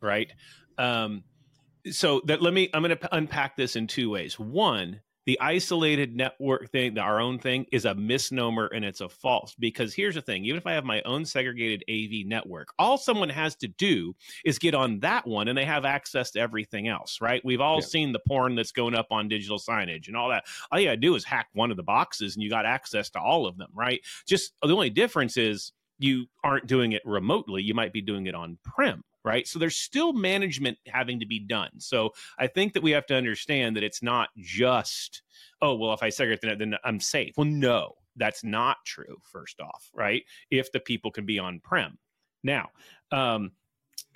right? 0.00 0.32
Um, 0.78 1.24
so 1.90 2.20
that 2.26 2.42
let 2.42 2.52
me. 2.52 2.68
I'm 2.74 2.82
going 2.82 2.96
to 2.96 3.14
unpack 3.14 3.56
this 3.56 3.76
in 3.76 3.86
two 3.86 4.10
ways. 4.10 4.38
One, 4.38 5.00
the 5.26 5.38
isolated 5.40 6.16
network 6.16 6.70
thing, 6.70 6.98
our 6.98 7.20
own 7.20 7.38
thing, 7.38 7.66
is 7.72 7.84
a 7.84 7.94
misnomer 7.94 8.66
and 8.66 8.84
it's 8.84 9.00
a 9.00 9.08
false. 9.08 9.54
Because 9.58 9.94
here's 9.94 10.14
the 10.14 10.22
thing: 10.22 10.44
even 10.44 10.56
if 10.56 10.66
I 10.66 10.72
have 10.72 10.84
my 10.84 11.02
own 11.02 11.24
segregated 11.24 11.84
AV 11.90 12.26
network, 12.26 12.68
all 12.78 12.96
someone 12.98 13.28
has 13.28 13.54
to 13.56 13.68
do 13.68 14.14
is 14.44 14.58
get 14.58 14.74
on 14.74 15.00
that 15.00 15.26
one, 15.26 15.48
and 15.48 15.58
they 15.58 15.64
have 15.64 15.84
access 15.84 16.30
to 16.32 16.40
everything 16.40 16.88
else, 16.88 17.20
right? 17.20 17.44
We've 17.44 17.60
all 17.60 17.76
Yeah. 17.76 17.86
seen 17.86 18.12
the 18.12 18.20
porn 18.20 18.54
that's 18.54 18.72
going 18.72 18.94
up 18.94 19.08
on 19.10 19.28
digital 19.28 19.58
signage 19.58 20.08
and 20.08 20.16
all 20.16 20.28
that 20.30 20.44
all 20.70 20.78
you 20.78 20.86
gotta 20.86 20.96
do 20.96 21.14
is 21.14 21.24
hack 21.24 21.48
one 21.52 21.70
of 21.70 21.76
the 21.76 21.82
boxes 21.82 22.34
and 22.34 22.42
you 22.42 22.50
got 22.50 22.66
access 22.66 23.10
to 23.10 23.20
all 23.20 23.46
of 23.46 23.56
them, 23.58 23.70
right? 23.74 24.00
Just 24.26 24.54
the 24.62 24.72
only 24.72 24.90
difference 24.90 25.36
is 25.36 25.72
you 25.98 26.26
aren't 26.44 26.66
doing 26.66 26.92
it 26.92 27.02
remotely. 27.04 27.62
You 27.62 27.74
might 27.74 27.92
be 27.92 28.02
doing 28.02 28.26
it 28.26 28.34
on 28.34 28.58
prem, 28.62 29.02
right? 29.26 29.46
So 29.46 29.58
there's 29.58 29.76
still 29.76 30.12
management 30.12 30.78
having 30.86 31.18
to 31.18 31.26
be 31.26 31.40
done. 31.40 31.70
So 31.78 32.14
I 32.38 32.46
think 32.46 32.72
that 32.72 32.82
we 32.82 32.92
have 32.92 33.06
to 33.06 33.14
understand 33.16 33.76
that 33.76 33.82
it's 33.82 34.02
not 34.02 34.28
just, 34.38 35.22
oh, 35.60 35.74
well, 35.74 35.92
if 35.92 36.02
I 36.02 36.10
segregate 36.10 36.42
the 36.42 36.54
then 36.54 36.76
I'm 36.84 37.00
safe. 37.00 37.34
Well, 37.36 37.46
no, 37.46 37.94
that's 38.14 38.44
not 38.44 38.76
true, 38.86 39.16
first 39.24 39.60
off, 39.60 39.90
right? 39.92 40.22
If 40.50 40.70
the 40.70 40.78
people 40.78 41.10
can 41.10 41.26
be 41.26 41.40
on 41.40 41.58
prem. 41.58 41.98
Now, 42.44 42.70
um, 43.10 43.50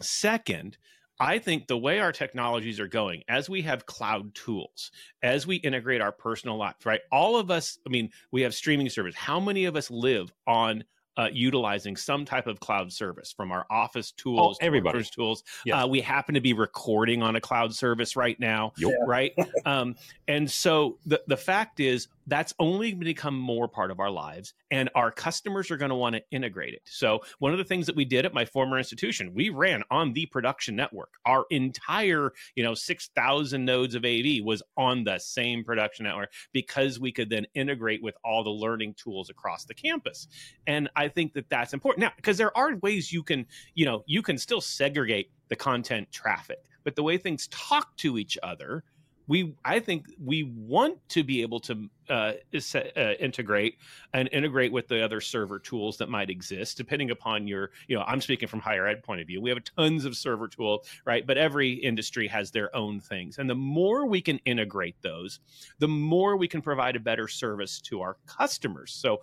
second, 0.00 0.78
I 1.18 1.38
think 1.38 1.66
the 1.66 1.76
way 1.76 1.98
our 1.98 2.12
technologies 2.12 2.78
are 2.78 2.88
going, 2.88 3.24
as 3.28 3.50
we 3.50 3.62
have 3.62 3.86
cloud 3.86 4.32
tools, 4.34 4.92
as 5.22 5.44
we 5.44 5.56
integrate 5.56 6.00
our 6.00 6.12
personal 6.12 6.56
lives, 6.56 6.86
right? 6.86 7.00
All 7.10 7.36
of 7.36 7.50
us, 7.50 7.78
I 7.84 7.90
mean, 7.90 8.10
we 8.30 8.42
have 8.42 8.54
streaming 8.54 8.88
service. 8.88 9.16
How 9.16 9.40
many 9.40 9.64
of 9.64 9.74
us 9.74 9.90
live 9.90 10.32
on 10.46 10.84
uh, 11.20 11.28
utilizing 11.32 11.96
some 11.96 12.24
type 12.24 12.46
of 12.46 12.60
cloud 12.60 12.90
service 12.92 13.32
from 13.32 13.52
our 13.52 13.66
office 13.70 14.12
tools, 14.12 14.56
to 14.58 14.64
our 14.64 14.66
everybody. 14.66 15.04
tools? 15.04 15.42
Yes. 15.66 15.84
Uh, 15.84 15.86
we 15.86 16.00
happen 16.00 16.34
to 16.34 16.40
be 16.40 16.52
recording 16.52 17.22
on 17.22 17.36
a 17.36 17.40
cloud 17.40 17.74
service 17.74 18.16
right 18.16 18.38
now, 18.40 18.72
Yep. 18.78 18.92
right? 19.06 19.32
um, 19.66 19.96
and 20.28 20.50
so 20.50 20.98
the 21.04 21.22
the 21.26 21.36
fact 21.36 21.80
is 21.80 22.08
that's 22.30 22.54
only 22.58 22.94
become 22.94 23.36
more 23.36 23.68
part 23.68 23.90
of 23.90 24.00
our 24.00 24.10
lives, 24.10 24.54
and 24.70 24.88
our 24.94 25.10
customers 25.10 25.70
are 25.70 25.76
going 25.76 25.90
to 25.90 25.96
want 25.96 26.14
to 26.16 26.22
integrate 26.30 26.74
it. 26.74 26.82
So 26.84 27.20
one 27.38 27.52
of 27.52 27.58
the 27.58 27.64
things 27.64 27.86
that 27.86 27.96
we 27.96 28.04
did 28.04 28.24
at 28.24 28.34
my 28.34 28.44
former 28.44 28.78
institution, 28.78 29.34
we 29.34 29.50
ran 29.50 29.82
on 29.90 30.12
the 30.12 30.26
production 30.26 30.76
network. 30.76 31.10
Our 31.26 31.44
entire, 31.50 32.32
you 32.54 32.62
know, 32.62 32.74
six 32.74 33.10
thousand 33.14 33.64
nodes 33.64 33.94
of 33.94 34.04
AV 34.04 34.44
was 34.44 34.62
on 34.76 35.04
the 35.04 35.18
same 35.18 35.64
production 35.64 36.04
network 36.04 36.32
because 36.52 37.00
we 37.00 37.12
could 37.12 37.30
then 37.30 37.46
integrate 37.54 38.02
with 38.02 38.14
all 38.24 38.44
the 38.44 38.50
learning 38.50 38.94
tools 38.94 39.30
across 39.30 39.64
the 39.64 39.74
campus. 39.74 40.28
And 40.66 40.88
I 40.96 41.08
think 41.08 41.34
that 41.34 41.48
that's 41.50 41.72
important 41.72 42.02
now 42.02 42.12
because 42.16 42.38
there 42.38 42.56
are 42.56 42.76
ways 42.76 43.12
you 43.12 43.22
can, 43.22 43.46
you 43.74 43.84
know, 43.84 44.04
you 44.06 44.22
can 44.22 44.38
still 44.38 44.60
segregate 44.60 45.30
the 45.48 45.56
content 45.56 46.10
traffic, 46.12 46.58
but 46.84 46.96
the 46.96 47.02
way 47.02 47.18
things 47.18 47.48
talk 47.48 47.96
to 47.98 48.18
each 48.18 48.38
other 48.42 48.84
we 49.30 49.54
i 49.64 49.78
think 49.78 50.06
we 50.22 50.42
want 50.42 50.98
to 51.08 51.22
be 51.22 51.40
able 51.40 51.60
to 51.60 51.88
uh, 52.08 52.32
uh, 52.74 53.12
integrate 53.20 53.78
and 54.12 54.28
integrate 54.32 54.72
with 54.72 54.88
the 54.88 55.00
other 55.00 55.20
server 55.20 55.60
tools 55.60 55.96
that 55.96 56.08
might 56.08 56.28
exist 56.28 56.76
depending 56.76 57.12
upon 57.12 57.46
your 57.46 57.70
you 57.86 57.96
know 57.96 58.02
i'm 58.08 58.20
speaking 58.20 58.48
from 58.48 58.58
higher 58.58 58.88
ed 58.88 59.04
point 59.04 59.20
of 59.20 59.28
view. 59.28 59.40
We 59.40 59.50
have 59.50 59.62
tons 59.62 60.04
of 60.04 60.16
server 60.16 60.48
tools 60.48 60.88
right? 61.06 61.24
But 61.24 61.38
every 61.38 61.74
industry 61.74 62.26
has 62.26 62.50
their 62.50 62.74
own 62.74 62.98
things. 62.98 63.38
And 63.38 63.48
the 63.48 63.54
more 63.54 64.04
we 64.04 64.20
can 64.20 64.38
integrate 64.38 64.96
those 65.00 65.38
the 65.78 65.88
more 65.88 66.36
we 66.36 66.48
can 66.48 66.60
provide 66.60 66.96
a 66.96 67.00
better 67.00 67.28
service 67.28 67.80
to 67.82 68.00
our 68.00 68.16
customers. 68.26 68.92
So 68.92 69.20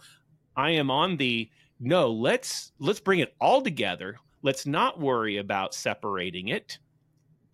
i 0.56 0.72
am 0.72 0.89
on 0.89 1.17
the 1.17 1.50
no 1.82 2.10
let's 2.10 2.72
let's 2.80 3.02
bring 3.02 3.20
it 3.20 3.36
all 3.41 3.62
together. 3.62 4.17
Let's 4.41 4.65
not 4.65 5.02
worry 5.02 5.38
about 5.38 5.74
separating 5.74 6.48
it 6.48 6.80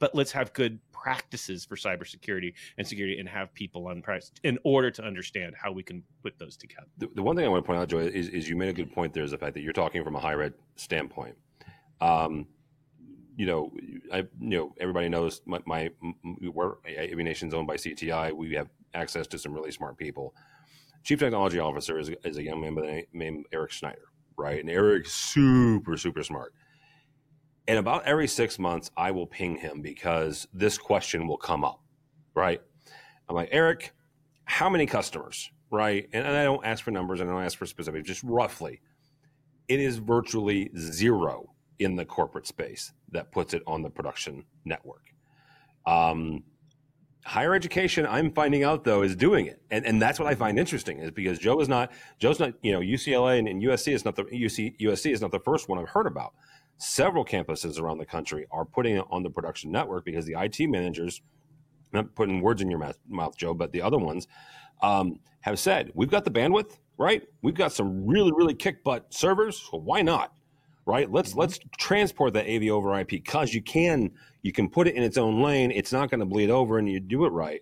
but 0.04 0.14
let's 0.14 0.34
have 0.34 0.52
good 0.52 0.80
practices 1.04 1.66
for 1.66 1.76
cybersecurity 1.76 2.54
and 2.78 2.88
security 2.88 3.20
and 3.20 3.28
have 3.28 3.54
people 3.54 3.88
on 3.88 4.02
price 4.02 4.32
in 4.44 4.58
order 4.64 4.90
to 4.90 5.04
understand 5.04 5.54
how 5.62 5.70
we 5.70 5.84
can 5.84 6.02
put 6.22 6.40
those 6.40 6.56
together. 6.56 6.88
The, 6.98 7.10
the 7.16 7.22
one 7.22 7.36
thing 7.36 7.44
I 7.44 7.50
want 7.50 7.66
to 7.66 7.68
point 7.68 7.80
out, 7.80 7.90
Joe, 7.90 8.00
is, 8.00 8.30
is, 8.30 8.48
you 8.48 8.56
made 8.56 8.70
a 8.70 8.74
good 8.74 8.92
point 8.92 9.14
there 9.14 9.26
is 9.26 9.32
the 9.32 9.38
fact 9.38 9.54
that 9.56 9.62
you're 9.62 9.74
talking 9.74 10.02
from 10.02 10.16
a 10.16 10.20
higher 10.20 10.42
ed 10.42 10.54
standpoint. 10.78 11.36
Um, 12.00 12.48
you 13.36 13.46
know, 13.46 13.74
I, 14.14 14.20
you 14.40 14.58
know, 14.58 14.74
everybody 14.80 15.10
knows 15.10 15.42
my, 15.46 15.60
my 15.66 15.90
we're 16.42 16.76
Nation's 17.16 17.54
owned 17.54 17.68
by 17.68 17.76
CTI. 17.76 18.32
We 18.32 18.54
have 18.54 18.70
access 18.94 19.28
to 19.28 19.38
some 19.38 19.54
really 19.54 19.72
smart 19.72 19.98
people. 19.98 20.34
Chief 21.04 21.20
Technology 21.20 21.60
Officer 21.60 22.00
is, 22.00 22.12
is 22.24 22.38
a 22.38 22.44
young 22.44 22.62
man 22.62 22.76
by 22.76 22.82
the 22.82 23.04
name 23.12 23.44
Eric 23.52 23.72
Schneider, 23.72 24.06
right? 24.38 24.62
And 24.62 24.70
Eric's 24.70 25.12
super, 25.12 25.98
super 25.98 26.24
smart 26.24 26.54
and 27.68 27.78
about 27.78 28.06
every 28.06 28.28
six 28.28 28.60
months, 28.60 28.92
I 28.98 29.12
will 29.12 29.28
ping 29.28 29.56
him 29.56 29.82
because 29.82 30.48
this 30.54 30.78
question 30.78 31.28
will 31.28 31.38
come 31.38 31.64
up, 31.64 31.82
right? 32.36 32.62
I'm 33.30 33.36
like, 33.36 33.50
Eric, 33.52 33.94
how 34.46 34.70
many 34.70 34.86
customers, 34.86 35.50
right? 35.72 36.10
And, 36.12 36.26
and 36.26 36.36
I 36.36 36.44
don't 36.44 36.66
ask 36.66 36.84
for 36.84 36.92
numbers 36.92 37.22
and 37.22 37.30
I 37.30 37.34
don't 37.34 37.44
ask 37.44 37.58
for 37.58 37.66
specifics, 37.66 38.08
just 38.08 38.24
roughly. 38.24 38.82
It 39.70 39.80
is 39.80 39.98
virtually 39.98 40.72
zero 40.78 41.54
in 41.80 41.96
the 41.96 42.06
corporate 42.06 42.48
space 42.48 42.92
that 43.12 43.32
puts 43.32 43.54
it 43.54 43.64
on 43.66 43.82
the 43.82 43.90
production 43.90 44.44
network. 44.66 45.14
Um, 45.86 46.44
higher 47.26 47.54
education, 47.54 48.06
I'm 48.06 48.32
finding 48.34 48.64
out 48.64 48.84
though, 48.84 49.02
is 49.04 49.16
doing 49.16 49.46
it, 49.46 49.62
and 49.72 49.86
and 49.86 50.02
that's 50.02 50.20
what 50.20 50.28
I 50.28 50.36
find 50.36 50.60
interesting 50.60 51.00
is 51.00 51.12
because 51.12 51.40
Joe 51.40 51.60
is 51.62 51.70
not 51.70 51.92
Joe's 52.20 52.40
not 52.40 52.54
you 52.62 52.72
know 52.74 52.80
UCLA 52.80 53.40
and, 53.40 53.48
and 53.48 53.62
USC 53.62 53.94
is 53.94 54.06
not 54.06 54.16
the 54.16 54.24
UC 54.26 54.80
USC 54.80 55.12
is 55.12 55.22
not 55.22 55.32
the 55.32 55.40
first 55.40 55.70
one 55.70 55.80
I've 55.80 55.90
heard 55.90 56.08
about 56.08 56.34
several 56.84 57.24
campuses 57.24 57.80
around 57.80 57.98
the 57.98 58.06
country 58.06 58.46
are 58.52 58.66
putting 58.66 58.98
it 58.98 59.06
on 59.10 59.24
the 59.24 59.30
production 59.30 59.72
network 59.72 60.04
because 60.04 60.26
the 60.26 60.36
IT 60.38 60.68
managers, 60.70 61.22
not 61.94 62.14
putting 62.16 62.42
words 62.42 62.62
in 62.62 62.70
your 62.70 62.80
mouth, 62.80 62.98
mouth 63.08 63.38
Joe, 63.38 63.54
but 63.54 63.72
the 63.72 63.82
other 63.82 63.98
ones 63.98 64.28
um, 64.82 65.20
have 65.42 65.58
said, 65.60 65.92
we've 65.96 66.12
got 66.12 66.26
the 66.26 66.32
bandwidth, 66.32 66.78
right? 66.98 67.24
We've 67.42 67.54
got 67.56 67.72
some 67.72 68.06
really, 68.06 68.32
really 68.34 68.54
kick 68.54 68.84
butt 68.84 69.14
servers. 69.14 69.58
So 69.72 69.78
why 69.78 70.02
not? 70.02 70.34
Right? 70.86 71.10
Let's 71.10 71.30
mm-hmm. 71.30 71.40
let's 71.40 71.60
transport 71.78 72.34
that 72.34 72.46
AV 72.46 72.64
over 72.64 73.00
IP 73.00 73.08
because 73.08 73.54
you 73.54 73.62
can 73.62 74.12
you 74.42 74.52
can 74.52 74.70
put 74.70 74.86
it 74.86 74.96
in 74.96 75.04
its 75.04 75.18
own 75.18 75.42
lane. 75.42 75.72
It's 75.72 75.94
not 75.94 76.10
going 76.10 76.20
to 76.20 76.26
bleed 76.26 76.50
over, 76.50 76.78
and 76.78 76.90
you 76.90 77.00
do 77.00 77.24
it 77.24 77.30
right. 77.30 77.62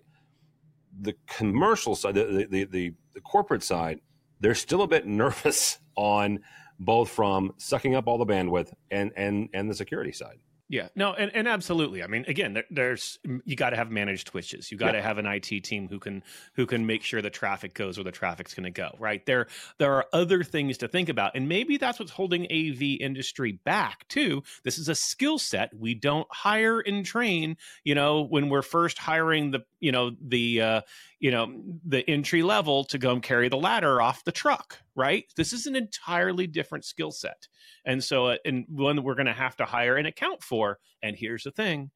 The 1.00 1.14
commercial 1.28 1.94
side, 1.94 2.16
the 2.16 2.48
the, 2.50 2.64
the, 2.64 2.94
the 3.14 3.20
corporate 3.20 3.62
side, 3.62 4.00
they're 4.40 4.56
still 4.56 4.82
a 4.82 4.88
bit 4.88 5.06
nervous 5.06 5.78
on 5.94 6.40
both 6.84 7.10
from 7.10 7.54
sucking 7.58 7.94
up 7.94 8.06
all 8.06 8.18
the 8.18 8.26
bandwidth 8.26 8.72
and 8.90 9.12
and 9.16 9.48
and 9.52 9.70
the 9.70 9.74
security 9.74 10.12
side. 10.12 10.38
Yeah, 10.72 10.88
no, 10.96 11.12
and, 11.12 11.30
and 11.34 11.46
absolutely. 11.46 12.02
I 12.02 12.06
mean, 12.06 12.24
again, 12.26 12.54
there, 12.54 12.64
there's 12.70 13.18
you 13.44 13.56
got 13.56 13.70
to 13.70 13.76
have 13.76 13.90
managed 13.90 14.28
switches. 14.28 14.72
You 14.72 14.78
got 14.78 14.92
to 14.92 14.98
yeah. 14.98 15.04
have 15.04 15.18
an 15.18 15.26
IT 15.26 15.64
team 15.64 15.86
who 15.86 15.98
can 15.98 16.22
who 16.54 16.64
can 16.64 16.86
make 16.86 17.02
sure 17.02 17.20
the 17.20 17.28
traffic 17.28 17.74
goes 17.74 17.98
where 17.98 18.04
the 18.04 18.10
traffic's 18.10 18.54
going 18.54 18.64
to 18.64 18.70
go. 18.70 18.96
Right 18.98 19.24
there, 19.26 19.48
there 19.76 19.92
are 19.92 20.06
other 20.14 20.42
things 20.42 20.78
to 20.78 20.88
think 20.88 21.10
about, 21.10 21.32
and 21.34 21.46
maybe 21.46 21.76
that's 21.76 21.98
what's 21.98 22.12
holding 22.12 22.44
AV 22.44 22.80
industry 23.00 23.52
back 23.52 24.08
too. 24.08 24.44
This 24.64 24.78
is 24.78 24.88
a 24.88 24.94
skill 24.94 25.38
set 25.38 25.74
we 25.78 25.92
don't 25.92 26.26
hire 26.30 26.80
and 26.80 27.04
train. 27.04 27.58
You 27.84 27.94
know, 27.94 28.22
when 28.22 28.48
we're 28.48 28.62
first 28.62 28.96
hiring 28.96 29.50
the 29.50 29.64
you 29.78 29.92
know 29.92 30.12
the 30.22 30.62
uh, 30.62 30.80
you 31.22 31.30
know 31.30 31.62
the 31.86 32.08
entry 32.10 32.42
level 32.42 32.82
to 32.84 32.98
go 32.98 33.12
and 33.12 33.22
carry 33.22 33.48
the 33.48 33.56
ladder 33.56 34.02
off 34.02 34.24
the 34.24 34.32
truck. 34.32 34.78
Right. 34.96 35.24
This 35.36 35.52
is 35.52 35.66
an 35.66 35.76
entirely 35.76 36.48
different 36.48 36.84
skill 36.84 37.12
set. 37.12 37.46
And 37.86 38.02
so, 38.02 38.26
uh, 38.26 38.36
and 38.44 38.66
one 38.68 39.02
we're 39.04 39.14
going 39.14 39.26
to 39.26 39.32
have 39.32 39.56
to 39.56 39.64
hire 39.64 39.96
and 39.96 40.06
account 40.06 40.42
for. 40.42 40.80
And 41.00 41.16
here's 41.16 41.44
the 41.44 41.52
thing 41.52 41.92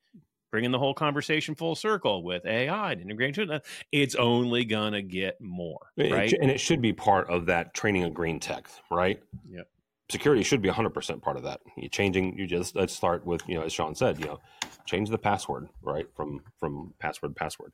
bringing 0.52 0.70
the 0.70 0.78
whole 0.78 0.94
conversation 0.94 1.56
full 1.56 1.74
circle 1.74 2.22
with 2.22 2.46
AI 2.46 2.92
and 2.92 3.00
integration, 3.00 3.50
uh, 3.50 3.58
it's 3.90 4.14
only 4.14 4.64
going 4.64 4.92
to 4.92 5.02
get 5.02 5.40
more. 5.40 5.88
Right. 5.98 6.32
and 6.40 6.48
it 6.48 6.60
should 6.60 6.80
be 6.80 6.92
part 6.92 7.28
of 7.28 7.46
that 7.46 7.74
training 7.74 8.04
of 8.04 8.14
green 8.14 8.38
tech, 8.38 8.68
right? 8.92 9.20
Yeah. 9.50 9.62
Security 10.08 10.42
should 10.42 10.62
be 10.62 10.68
100% 10.68 11.22
part 11.22 11.36
of 11.36 11.42
that. 11.42 11.60
You 11.76 11.88
changing, 11.88 12.38
you 12.38 12.46
just 12.46 12.76
let's 12.76 12.94
start 12.94 13.26
with, 13.26 13.42
you 13.48 13.56
know, 13.56 13.62
as 13.62 13.72
Sean 13.72 13.94
said, 13.94 14.20
you 14.20 14.26
know, 14.26 14.40
change 14.84 15.10
the 15.10 15.18
password, 15.18 15.68
right? 15.82 16.06
From, 16.14 16.42
from 16.58 16.94
password 17.00 17.34
password. 17.34 17.72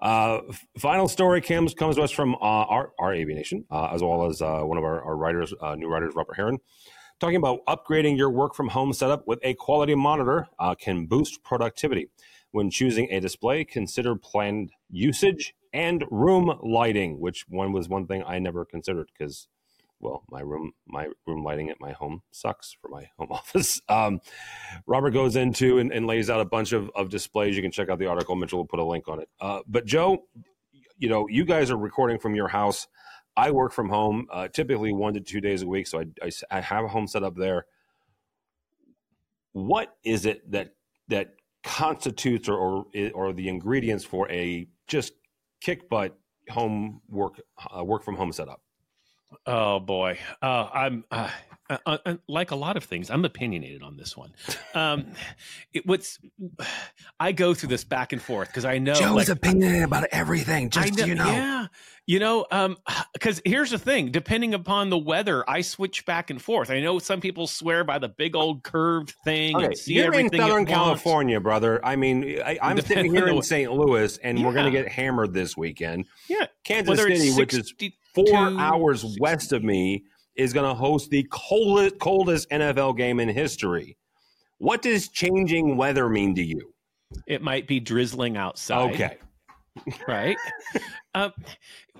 Uh, 0.00 0.40
final 0.78 1.06
story 1.06 1.40
comes 1.40 1.72
comes 1.74 1.94
to 1.96 2.02
us 2.02 2.10
from 2.10 2.34
uh, 2.36 2.38
our, 2.38 2.92
our 2.98 3.14
AV 3.14 3.28
Nation, 3.28 3.64
uh, 3.70 3.90
as 3.92 4.02
well 4.02 4.28
as 4.28 4.42
uh, 4.42 4.60
one 4.62 4.76
of 4.76 4.82
our, 4.82 5.00
our 5.02 5.16
writers, 5.16 5.54
uh, 5.60 5.76
new 5.76 5.86
writers, 5.86 6.14
Robert 6.16 6.34
Heron 6.34 6.58
talking 7.20 7.36
about 7.36 7.64
upgrading 7.66 8.16
your 8.16 8.30
work 8.30 8.54
from 8.54 8.68
home 8.68 8.92
setup 8.92 9.26
with 9.26 9.40
a 9.42 9.54
quality 9.54 9.94
monitor 9.94 10.48
uh, 10.58 10.74
can 10.74 11.06
boost 11.06 11.42
productivity. 11.42 12.08
When 12.50 12.70
choosing 12.70 13.08
a 13.10 13.20
display, 13.20 13.64
consider 13.64 14.16
planned 14.16 14.70
usage 14.88 15.54
and 15.72 16.04
room 16.10 16.58
lighting, 16.62 17.20
which 17.20 17.44
one 17.48 17.72
was 17.72 17.88
one 17.88 18.06
thing 18.06 18.22
I 18.26 18.38
never 18.38 18.64
considered 18.64 19.10
because, 19.16 19.48
well, 20.00 20.22
my 20.30 20.40
room 20.40 20.72
my 20.86 21.08
room 21.26 21.42
lighting 21.42 21.70
at 21.70 21.80
my 21.80 21.92
home 21.92 22.22
sucks 22.30 22.76
for 22.80 22.88
my 22.88 23.08
home 23.18 23.32
office. 23.32 23.80
Um, 23.88 24.20
Robert 24.86 25.10
goes 25.10 25.36
into 25.36 25.78
and, 25.78 25.92
and, 25.92 26.06
lays 26.06 26.30
out 26.30 26.40
a 26.40 26.44
bunch 26.44 26.72
of, 26.72 26.90
of 26.94 27.08
displays. 27.08 27.56
You 27.56 27.62
can 27.62 27.72
check 27.72 27.88
out 27.88 27.98
the 27.98 28.06
article. 28.06 28.36
Mitchell 28.36 28.58
will 28.58 28.66
put 28.66 28.80
a 28.80 28.84
link 28.84 29.08
on 29.08 29.20
it. 29.20 29.28
Uh, 29.40 29.60
but 29.66 29.86
Joe, 29.86 30.24
you 30.96 31.08
know, 31.08 31.28
you 31.28 31.44
guys 31.44 31.70
are 31.70 31.76
recording 31.76 32.18
from 32.18 32.34
your 32.34 32.48
house. 32.48 32.86
I 33.36 33.50
work 33.50 33.72
from 33.72 33.88
home 33.88 34.26
uh, 34.32 34.48
typically 34.48 34.92
one 34.92 35.14
to 35.14 35.20
two 35.20 35.40
days 35.40 35.62
a 35.62 35.66
week, 35.66 35.86
so 35.86 36.00
I, 36.00 36.04
I, 36.22 36.30
I 36.50 36.60
have 36.60 36.84
a 36.84 36.88
home 36.88 37.06
set 37.06 37.22
up 37.22 37.36
there. 37.36 37.66
What 39.52 39.96
is 40.04 40.26
it 40.26 40.50
that 40.50 40.74
that 41.08 41.34
constitutes 41.64 42.48
or, 42.48 42.56
or 42.56 42.86
or 43.14 43.32
the 43.32 43.48
ingredients 43.48 44.04
for 44.04 44.30
a 44.30 44.68
just 44.86 45.12
kick 45.60 45.88
butt 45.88 46.18
home 46.50 47.00
work 47.08 47.40
uh, 47.76 47.84
work 47.84 48.02
from 48.04 48.16
home 48.16 48.32
setup? 48.32 48.60
Oh 49.46 49.80
boy, 49.80 50.18
uh, 50.42 50.68
I'm 50.72 51.04
uh, 51.10 51.30
uh, 51.70 51.98
uh, 52.06 52.14
like 52.26 52.50
a 52.50 52.56
lot 52.56 52.78
of 52.78 52.84
things. 52.84 53.10
I'm 53.10 53.24
opinionated 53.26 53.82
on 53.82 53.96
this 53.96 54.16
one. 54.16 54.32
Um, 54.74 55.12
it, 55.72 55.86
what's 55.86 56.18
I 57.20 57.32
go 57.32 57.52
through 57.52 57.68
this 57.68 57.84
back 57.84 58.14
and 58.14 58.22
forth 58.22 58.48
because 58.48 58.64
I 58.64 58.78
know 58.78 58.94
Joe's 58.94 59.14
like, 59.14 59.28
opinionated 59.28 59.82
about 59.82 60.06
everything. 60.10 60.70
Just 60.70 60.96
know, 60.96 61.04
you 61.04 61.14
know, 61.14 61.26
yeah, 61.26 61.66
you 62.06 62.20
know, 62.20 62.46
because 63.12 63.38
um, 63.38 63.42
here's 63.44 63.70
the 63.70 63.78
thing: 63.78 64.10
depending 64.10 64.54
upon 64.54 64.88
the 64.88 64.96
weather, 64.96 65.44
I 65.48 65.60
switch 65.60 66.06
back 66.06 66.30
and 66.30 66.40
forth. 66.40 66.70
I 66.70 66.80
know 66.80 66.98
some 66.98 67.20
people 67.20 67.46
swear 67.46 67.84
by 67.84 67.98
the 67.98 68.08
big 68.08 68.34
old 68.34 68.62
curved 68.62 69.14
thing. 69.24 69.54
Okay, 69.54 69.74
you're 69.86 70.14
in 70.14 70.30
Southern 70.30 70.64
California, 70.64 71.38
brother. 71.38 71.84
I 71.84 71.96
mean, 71.96 72.40
I, 72.40 72.58
am 72.62 72.80
sitting 72.82 73.12
here 73.12 73.28
in 73.28 73.42
St. 73.42 73.70
Louis, 73.70 74.16
and 74.18 74.38
yeah. 74.38 74.46
we're 74.46 74.54
going 74.54 74.64
to 74.64 74.70
get 74.70 74.88
hammered 74.88 75.34
this 75.34 75.54
weekend. 75.54 76.06
Yeah, 76.30 76.46
Kansas 76.64 76.98
City, 76.98 77.32
which 77.32 77.52
is 77.52 77.74
four 78.26 78.60
hours 78.60 79.02
60. 79.02 79.20
west 79.20 79.52
of 79.52 79.62
me, 79.62 80.04
is 80.36 80.52
going 80.52 80.68
to 80.68 80.74
host 80.74 81.10
the 81.10 81.26
coldest, 81.30 81.98
coldest 81.98 82.48
NFL 82.50 82.96
game 82.96 83.20
in 83.20 83.28
history. 83.28 83.98
What 84.58 84.82
does 84.82 85.08
changing 85.08 85.76
weather 85.76 86.08
mean 86.08 86.34
to 86.36 86.42
you? 86.42 86.72
It 87.26 87.42
might 87.42 87.66
be 87.66 87.80
drizzling 87.80 88.36
outside. 88.36 88.94
Okay. 88.94 89.16
Right. 90.08 90.36
um, 91.14 91.32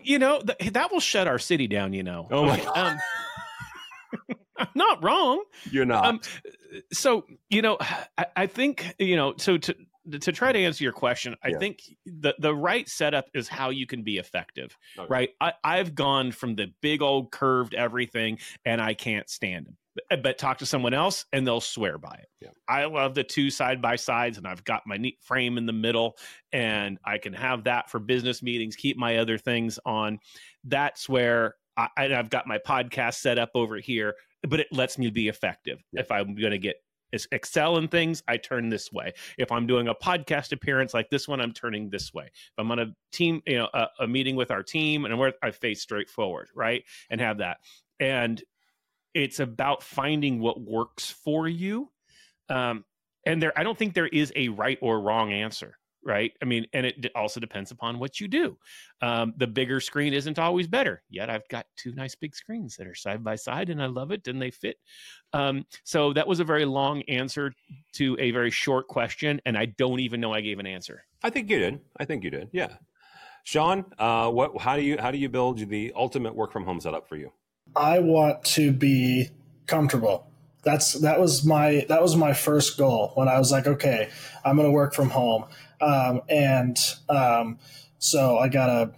you 0.02 0.18
know, 0.18 0.40
th- 0.40 0.72
that 0.72 0.90
will 0.90 0.98
shut 0.98 1.28
our 1.28 1.38
city 1.38 1.68
down, 1.68 1.92
you 1.92 2.02
know. 2.02 2.26
Oh, 2.28 2.44
my 2.44 2.61
um, 2.61 2.98
I'm 4.59 4.68
not 4.74 5.04
wrong. 5.04 5.44
You're 5.70 5.85
not. 5.85 6.04
Um, 6.04 6.20
so, 6.92 7.24
you 7.50 7.62
know, 7.62 7.78
I, 7.81 8.26
I 8.37 8.46
think, 8.48 8.96
you 8.98 9.14
know, 9.14 9.35
so 9.37 9.59
to, 9.59 9.76
to 10.11 10.33
try 10.33 10.53
to 10.53 10.59
answer 10.59 10.85
your 10.85 10.92
question, 10.92 11.35
I 11.42 11.49
yeah. 11.49 11.59
think 11.59 11.81
the 12.07 12.35
the 12.38 12.55
right 12.55 12.88
setup 12.88 13.27
is 13.35 13.49
how 13.49 13.71
you 13.71 13.87
can 13.87 14.03
be 14.03 14.18
effective, 14.18 14.77
oh, 14.97 15.03
okay. 15.03 15.09
right? 15.11 15.31
I, 15.40 15.53
I've 15.64 15.94
gone 15.94 16.33
from 16.33 16.55
the 16.55 16.73
big 16.81 17.03
old 17.03 17.31
curved 17.31 17.75
everything, 17.75 18.38
and 18.64 18.81
I 18.81 18.94
can't 18.94 19.29
stand 19.29 19.66
them. 19.66 19.77
But, 19.94 20.05
eh, 20.11 20.21
but 20.23 20.38
talk 20.38 20.59
to 20.59 20.66
someone 20.66 20.94
else, 20.94 21.25
and 21.33 21.47
they'll 21.47 21.61
swear 21.61 21.99
by 21.99 22.14
it. 22.14 22.29
Yeah. 22.40 22.51
I 22.68 22.85
love 22.85 23.14
the 23.14 23.25
two 23.25 23.51
side 23.51 23.83
by 23.83 23.97
sides, 23.97 24.38
and 24.38 24.47
I've 24.47 24.64
got 24.64 24.83
my 24.87 24.97
neat 24.97 25.18
frame 25.23 25.59
in 25.59 25.66
the 25.66 25.73
middle, 25.73 26.16
and 26.53 26.99
I 27.05 27.18
can 27.18 27.33
have 27.33 27.64
that 27.64 27.90
for 27.90 27.99
business 27.99 28.42
meetings. 28.42 28.77
Keep 28.77 28.97
my 28.97 29.18
other 29.18 29.38
things 29.38 29.79
on. 29.85 30.18
That's 30.64 31.09
where 31.09 31.55
I, 31.77 32.09
have 32.09 32.31
got 32.31 32.47
my 32.47 32.59
podcast 32.59 33.14
set 33.14 33.38
up 33.38 33.51
over 33.55 33.77
here, 33.77 34.14
but 34.49 34.61
it 34.61 34.68
lets 34.73 34.99
me 34.99 35.11
be 35.11 35.29
effective 35.29 35.79
yeah. 35.92 36.01
if 36.01 36.11
I'm 36.11 36.35
going 36.35 36.51
to 36.51 36.59
get 36.59 36.77
excel 37.12 37.79
in 37.79 37.88
things, 37.88 38.23
I 38.29 38.37
turn 38.37 38.68
this 38.68 38.92
way. 38.92 39.14
If 39.38 39.51
I'm 39.51 39.66
doing 39.66 39.88
a 39.88 39.94
podcast 39.94 40.53
appearance 40.53 40.94
like 40.94 41.11
this 41.11 41.27
one, 41.27 41.40
I'm 41.40 41.53
turning 41.53 41.90
this 41.90 42.12
way. 42.12 42.27
If 42.27 42.53
I'm 42.59 42.71
on 42.71 42.79
a 42.79 42.87
team, 43.12 43.42
you 43.47 43.59
know, 43.59 43.68
a, 43.73 43.87
a 44.01 44.07
meeting 44.07 44.37
with 44.37 44.51
our 44.51 44.62
team, 44.62 45.05
and 45.05 45.18
where 45.18 45.33
I 45.42 45.51
face 45.51 45.81
straight 45.81 46.11
forward, 46.11 46.49
right, 46.55 46.85
and 47.11 47.21
have 47.21 47.38
that. 47.38 47.59
And 48.01 48.42
it's 49.14 49.40
about 49.40 49.83
finding 49.83 50.40
what 50.40 50.61
works 50.61 51.11
for 51.11 51.49
you. 51.49 51.90
Um, 52.49 52.85
and 53.27 53.42
there, 53.42 53.59
I 53.59 53.62
don't 53.62 53.77
think 53.77 53.94
there 53.94 54.07
is 54.07 54.33
a 54.37 54.49
right 54.49 54.79
or 54.81 55.01
wrong 55.01 55.33
answer 55.33 55.78
right? 56.04 56.32
I 56.42 56.44
mean, 56.44 56.66
and 56.72 56.87
it 56.87 57.11
also 57.14 57.40
depends 57.40 57.70
upon 57.70 57.98
what 57.98 58.20
you 58.20 58.28
do. 58.28 58.56
Um, 59.02 59.34
the 59.37 59.46
bigger 59.46 59.80
screen 59.80 60.12
isn't 60.12 60.38
always 60.38 60.66
better. 60.66 61.02
Yet 61.11 61.30
I've 61.30 61.48
got 61.48 61.66
two 61.76 61.92
nice 61.94 62.14
big 62.14 62.34
screens 62.34 62.76
that 62.76 62.87
are 62.87 62.94
side 62.94 63.22
by 63.22 63.37
side, 63.37 63.70
and 63.70 63.82
I 63.82 63.87
love 63.87 64.11
it, 64.11 64.26
and 64.28 64.40
they 64.40 64.50
fit. 64.50 64.76
Um, 65.32 65.64
so 65.84 66.12
that 66.12 66.26
was 66.26 66.40
a 66.40 66.44
very 66.44 66.64
long 66.64 67.02
answer 67.02 67.52
to 67.94 68.16
a 68.18 68.30
very 68.30 68.50
short 68.50 68.88
question, 68.88 69.40
and 69.46 69.56
I 69.56 69.66
don't 69.66 70.00
even 70.00 70.20
know 70.20 70.32
I 70.32 70.40
gave 70.40 70.58
an 70.58 70.66
answer. 70.66 71.04
I 71.22 71.30
think 71.30 71.50
you 71.50 71.58
did. 71.58 71.80
I 71.98 72.04
think 72.04 72.24
you 72.24 72.30
did. 72.30 72.48
Yeah, 72.52 72.74
Sean, 73.44 73.84
uh, 73.98 74.30
what? 74.30 74.61
How 74.61 74.76
do 74.76 74.82
you 74.82 74.98
how 74.98 75.11
do 75.11 75.18
you 75.18 75.28
build 75.28 75.58
the 75.58 75.92
ultimate 75.96 76.34
work 76.34 76.52
from 76.52 76.64
home 76.64 76.80
setup 76.80 77.08
for 77.08 77.16
you? 77.16 77.32
I 77.74 77.98
want 77.98 78.44
to 78.44 78.72
be 78.72 79.30
comfortable 79.66 80.30
that's 80.62 80.94
that 80.94 81.21
was 81.21 81.44
my 81.44 81.85
that 81.88 82.03
was 82.03 82.16
my 82.16 82.33
first 82.33 82.77
goal 82.77 83.12
when 83.14 83.29
I 83.29 83.38
was 83.38 83.53
like, 83.53 83.66
okay, 83.66 84.09
I'm 84.44 84.57
going 84.57 84.68
to 84.68 84.73
work 84.73 84.94
from 84.94 85.11
home. 85.11 85.44
Um, 85.81 86.23
and 86.29 86.77
um, 87.09 87.59
so 87.99 88.38
I 88.38 88.49
gotta 88.49 88.92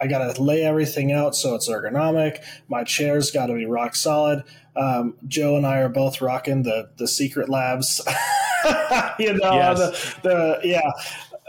I 0.00 0.06
gotta 0.06 0.40
lay 0.40 0.62
everything 0.62 1.12
out 1.12 1.34
so 1.34 1.54
it's 1.54 1.68
ergonomic. 1.68 2.42
My 2.68 2.84
chair's 2.84 3.30
got 3.30 3.46
to 3.46 3.54
be 3.54 3.66
rock 3.66 3.94
solid. 3.94 4.44
Um, 4.74 5.14
Joe 5.26 5.56
and 5.56 5.66
I 5.66 5.78
are 5.78 5.88
both 5.88 6.20
rocking 6.20 6.62
the 6.62 6.90
the 6.96 7.08
Secret 7.08 7.48
Labs, 7.48 8.00
you 9.18 9.34
know 9.34 9.52
yes. 9.52 9.78
the, 10.16 10.20
the 10.22 10.60
yeah. 10.64 10.90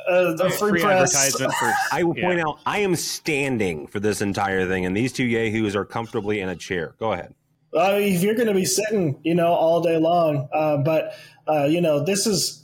Uh, 0.06 0.34
the 0.34 0.50
free, 0.50 0.72
free 0.72 0.82
press. 0.82 1.34
For, 1.38 1.48
I 1.94 2.04
will 2.04 2.18
yeah. 2.18 2.28
point 2.28 2.42
out, 2.42 2.60
I 2.66 2.80
am 2.80 2.94
standing 2.98 3.88
for 3.88 4.02
this 4.02 4.22
entire 4.22 4.68
thing, 4.68 4.86
and 4.86 4.98
these 4.98 5.14
two 5.14 5.24
yahoos 5.24 5.78
are 5.78 5.86
comfortably 5.86 6.42
in 6.42 6.50
a 6.50 6.58
chair. 6.58 6.94
Go 7.00 7.14
ahead. 7.14 7.34
Uh, 7.76 7.98
if 8.00 8.22
you're 8.22 8.36
going 8.36 8.48
to 8.48 8.54
be 8.54 8.66
sitting, 8.66 9.20
you 9.24 9.34
know, 9.34 9.54
all 9.54 9.82
day 9.82 9.98
long, 9.98 10.48
uh, 10.54 10.78
but 10.78 11.16
uh, 11.48 11.66
you 11.66 11.82
know, 11.82 12.04
this 12.04 12.28
is 12.28 12.64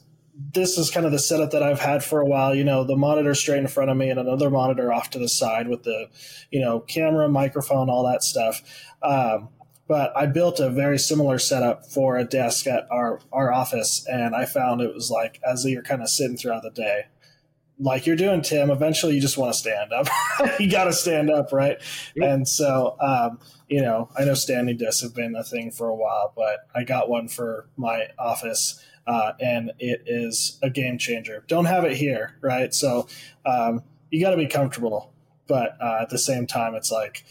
this 0.54 0.78
is 0.78 0.90
kind 0.90 1.06
of 1.06 1.12
the 1.12 1.20
setup 1.20 1.52
that 1.52 1.64
I've 1.64 1.80
had 1.80 2.04
for 2.04 2.22
a 2.22 2.26
while. 2.26 2.56
You 2.56 2.64
know, 2.64 2.84
the 2.84 2.96
monitor 2.96 3.36
straight 3.36 3.60
in 3.60 3.68
front 3.68 3.90
of 3.90 3.98
me 3.98 4.10
and 4.10 4.20
another 4.20 4.50
monitor 4.50 4.94
off 4.94 5.10
to 5.12 5.20
the 5.20 5.28
side 5.28 5.68
with 5.68 5.84
the, 5.84 6.08
you 6.50 6.62
know, 6.62 6.80
camera, 6.80 7.28
microphone, 7.28 7.90
all 7.90 8.06
that 8.06 8.24
stuff. 8.24 8.62
Um, 9.02 9.50
but 9.88 10.16
I 10.16 10.28
built 10.28 10.60
a 10.60 10.70
very 10.70 11.00
similar 11.00 11.40
setup 11.40 11.88
for 11.88 12.18
a 12.18 12.24
desk 12.24 12.68
at 12.68 12.88
our, 12.92 13.20
our 13.34 13.52
office, 13.52 14.06
and 14.08 14.36
I 14.36 14.46
found 14.46 14.82
it 14.82 14.94
was 14.94 15.10
like 15.10 15.42
as 15.46 15.66
you're 15.66 15.82
kind 15.82 16.02
of 16.04 16.10
sitting 16.10 16.38
throughout 16.38 16.62
the 16.62 16.70
day, 16.70 17.08
like 17.80 18.06
you're 18.06 18.16
doing, 18.16 18.42
Tim. 18.42 18.70
Eventually, 18.70 19.16
you 19.16 19.22
just 19.22 19.38
want 19.38 19.54
to 19.54 19.58
stand 19.58 19.94
up. 19.94 20.08
you 20.60 20.70
got 20.70 20.86
to 20.86 20.94
stand 20.94 21.30
up, 21.30 21.52
right? 21.52 21.78
Yep. 22.16 22.30
And 22.30 22.48
so, 22.48 22.98
um, 23.00 23.40
you 23.68 23.82
know, 23.82 24.10
I 24.18 24.26
know 24.26 24.34
standing 24.34 24.78
desks 24.78 25.02
have 25.02 25.16
been 25.16 25.36
a 25.36 25.44
thing 25.44 25.72
for 25.72 25.88
a 25.88 25.96
while, 25.96 26.34
but 26.36 26.68
I 26.76 26.84
got 26.84 27.10
one 27.10 27.28
for 27.28 27.68
my 27.78 28.08
office 28.18 28.84
uh, 29.10 29.34
and 29.40 29.72
it 29.80 30.04
is 30.06 30.60
a 30.62 30.70
game 30.70 31.00
changer. 31.00 31.44
Don't 31.48 31.66
have 31.66 31.84
it 31.84 31.98
here, 31.98 32.36
right? 32.42 32.72
So 32.74 33.08
um, 33.44 33.82
you 34.12 34.22
got 34.22 34.32
to 34.32 34.38
be 34.38 34.46
comfortable, 34.46 35.12
but 35.48 35.76
uh, 35.82 36.00
at 36.02 36.10
the 36.10 36.20
same 36.20 36.46
time, 36.46 36.76
it's 36.76 36.92
like 36.92 37.26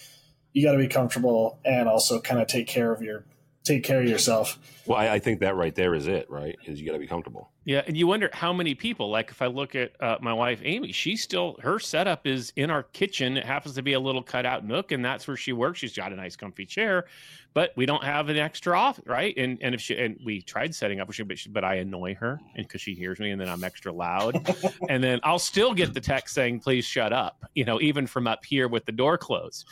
you 0.52 0.64
got 0.64 0.72
to 0.72 0.78
be 0.78 0.88
comfortable 0.88 1.60
and 1.64 1.88
also 1.88 2.20
kind 2.20 2.40
of 2.40 2.48
take 2.48 2.66
care 2.66 2.92
of 2.92 3.00
your 3.00 3.24
take 3.62 3.84
care 3.84 4.00
of 4.00 4.08
yourself. 4.08 4.58
Well, 4.86 4.98
I, 4.98 5.14
I 5.14 5.18
think 5.20 5.40
that 5.40 5.54
right 5.54 5.74
there 5.74 5.94
is 5.94 6.08
it, 6.08 6.28
right? 6.28 6.56
Is 6.64 6.80
you 6.80 6.86
got 6.86 6.94
to 6.94 6.98
be 6.98 7.06
comfortable. 7.06 7.50
Yeah, 7.68 7.82
and 7.86 7.98
you 7.98 8.06
wonder 8.06 8.30
how 8.32 8.54
many 8.54 8.74
people. 8.74 9.10
Like 9.10 9.30
if 9.30 9.42
I 9.42 9.46
look 9.46 9.74
at 9.74 9.92
uh, 10.00 10.16
my 10.22 10.32
wife 10.32 10.62
Amy, 10.64 10.90
she 10.90 11.16
still 11.16 11.58
her 11.62 11.78
setup 11.78 12.26
is 12.26 12.50
in 12.56 12.70
our 12.70 12.82
kitchen. 12.82 13.36
It 13.36 13.44
happens 13.44 13.74
to 13.74 13.82
be 13.82 13.92
a 13.92 14.00
little 14.00 14.22
cutout 14.22 14.64
nook, 14.64 14.90
and 14.90 15.04
that's 15.04 15.28
where 15.28 15.36
she 15.36 15.52
works. 15.52 15.80
She's 15.80 15.94
got 15.94 16.10
a 16.10 16.16
nice, 16.16 16.34
comfy 16.34 16.64
chair, 16.64 17.04
but 17.52 17.72
we 17.76 17.84
don't 17.84 18.02
have 18.02 18.30
an 18.30 18.38
extra 18.38 18.74
off, 18.74 18.98
right? 19.04 19.36
And 19.36 19.58
and 19.60 19.74
if 19.74 19.82
she 19.82 19.98
and 19.98 20.18
we 20.24 20.40
tried 20.40 20.74
setting 20.74 20.98
up, 20.98 21.08
but, 21.08 21.14
she, 21.14 21.50
but 21.50 21.62
I 21.62 21.74
annoy 21.74 22.14
her, 22.14 22.40
and 22.56 22.66
because 22.66 22.80
she 22.80 22.94
hears 22.94 23.20
me, 23.20 23.32
and 23.32 23.38
then 23.38 23.50
I'm 23.50 23.62
extra 23.62 23.92
loud, 23.92 24.48
and 24.88 25.04
then 25.04 25.20
I'll 25.22 25.38
still 25.38 25.74
get 25.74 25.92
the 25.92 26.00
text 26.00 26.34
saying, 26.34 26.60
"Please 26.60 26.86
shut 26.86 27.12
up," 27.12 27.44
you 27.54 27.66
know, 27.66 27.82
even 27.82 28.06
from 28.06 28.26
up 28.26 28.46
here 28.46 28.66
with 28.66 28.86
the 28.86 28.92
door 28.92 29.18
closed 29.18 29.66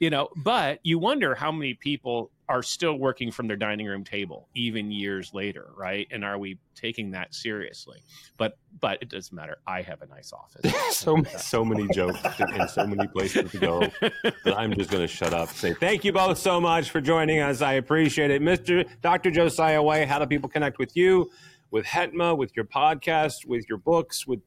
you 0.00 0.08
know 0.08 0.28
but 0.36 0.80
you 0.82 0.98
wonder 0.98 1.34
how 1.34 1.52
many 1.52 1.74
people 1.74 2.30
are 2.52 2.62
still 2.62 2.98
working 2.98 3.30
from 3.30 3.46
their 3.46 3.56
dining 3.56 3.86
room 3.86 4.04
table 4.04 4.46
even 4.54 4.90
years 4.90 5.32
later 5.32 5.70
right? 5.74 6.06
And 6.10 6.22
are 6.22 6.36
we 6.38 6.58
taking 6.74 7.10
that 7.12 7.34
seriously? 7.34 8.02
But 8.36 8.58
but 8.78 8.98
it 9.00 9.08
doesn't 9.08 9.34
matter. 9.34 9.56
I 9.66 9.80
have 9.80 10.02
a 10.02 10.06
nice 10.06 10.32
office. 10.32 10.72
So 10.92 11.22
so 11.38 11.64
many 11.64 11.88
jokes 11.88 12.18
and 12.38 12.68
so 12.68 12.86
many 12.86 13.08
places 13.08 13.50
to 13.52 13.58
go 13.58 13.90
i'm 14.44 14.74
just 14.74 14.90
going 14.90 15.00
to 15.00 15.06
shut 15.08 15.32
up 15.32 15.48
say 15.48 15.72
thank 15.72 16.04
you 16.04 16.12
both 16.12 16.38
so 16.38 16.60
much 16.60 16.90
for 16.90 17.00
joining 17.00 17.40
us. 17.40 17.62
I 17.62 17.74
appreciate 17.74 18.30
it. 18.30 18.42
Mr 18.42 18.86
dr 19.00 19.30
josiah 19.30 19.82
way 19.82 20.04
how 20.04 20.18
do 20.18 20.26
people 20.26 20.50
connect 20.50 20.78
with 20.78 20.94
you 20.94 21.30
with 21.70 21.86
hetma 21.86 22.36
with 22.36 22.54
your 22.54 22.66
podcast 22.66 23.46
with 23.46 23.66
your 23.68 23.78
books 23.78 24.26
with 24.26 24.40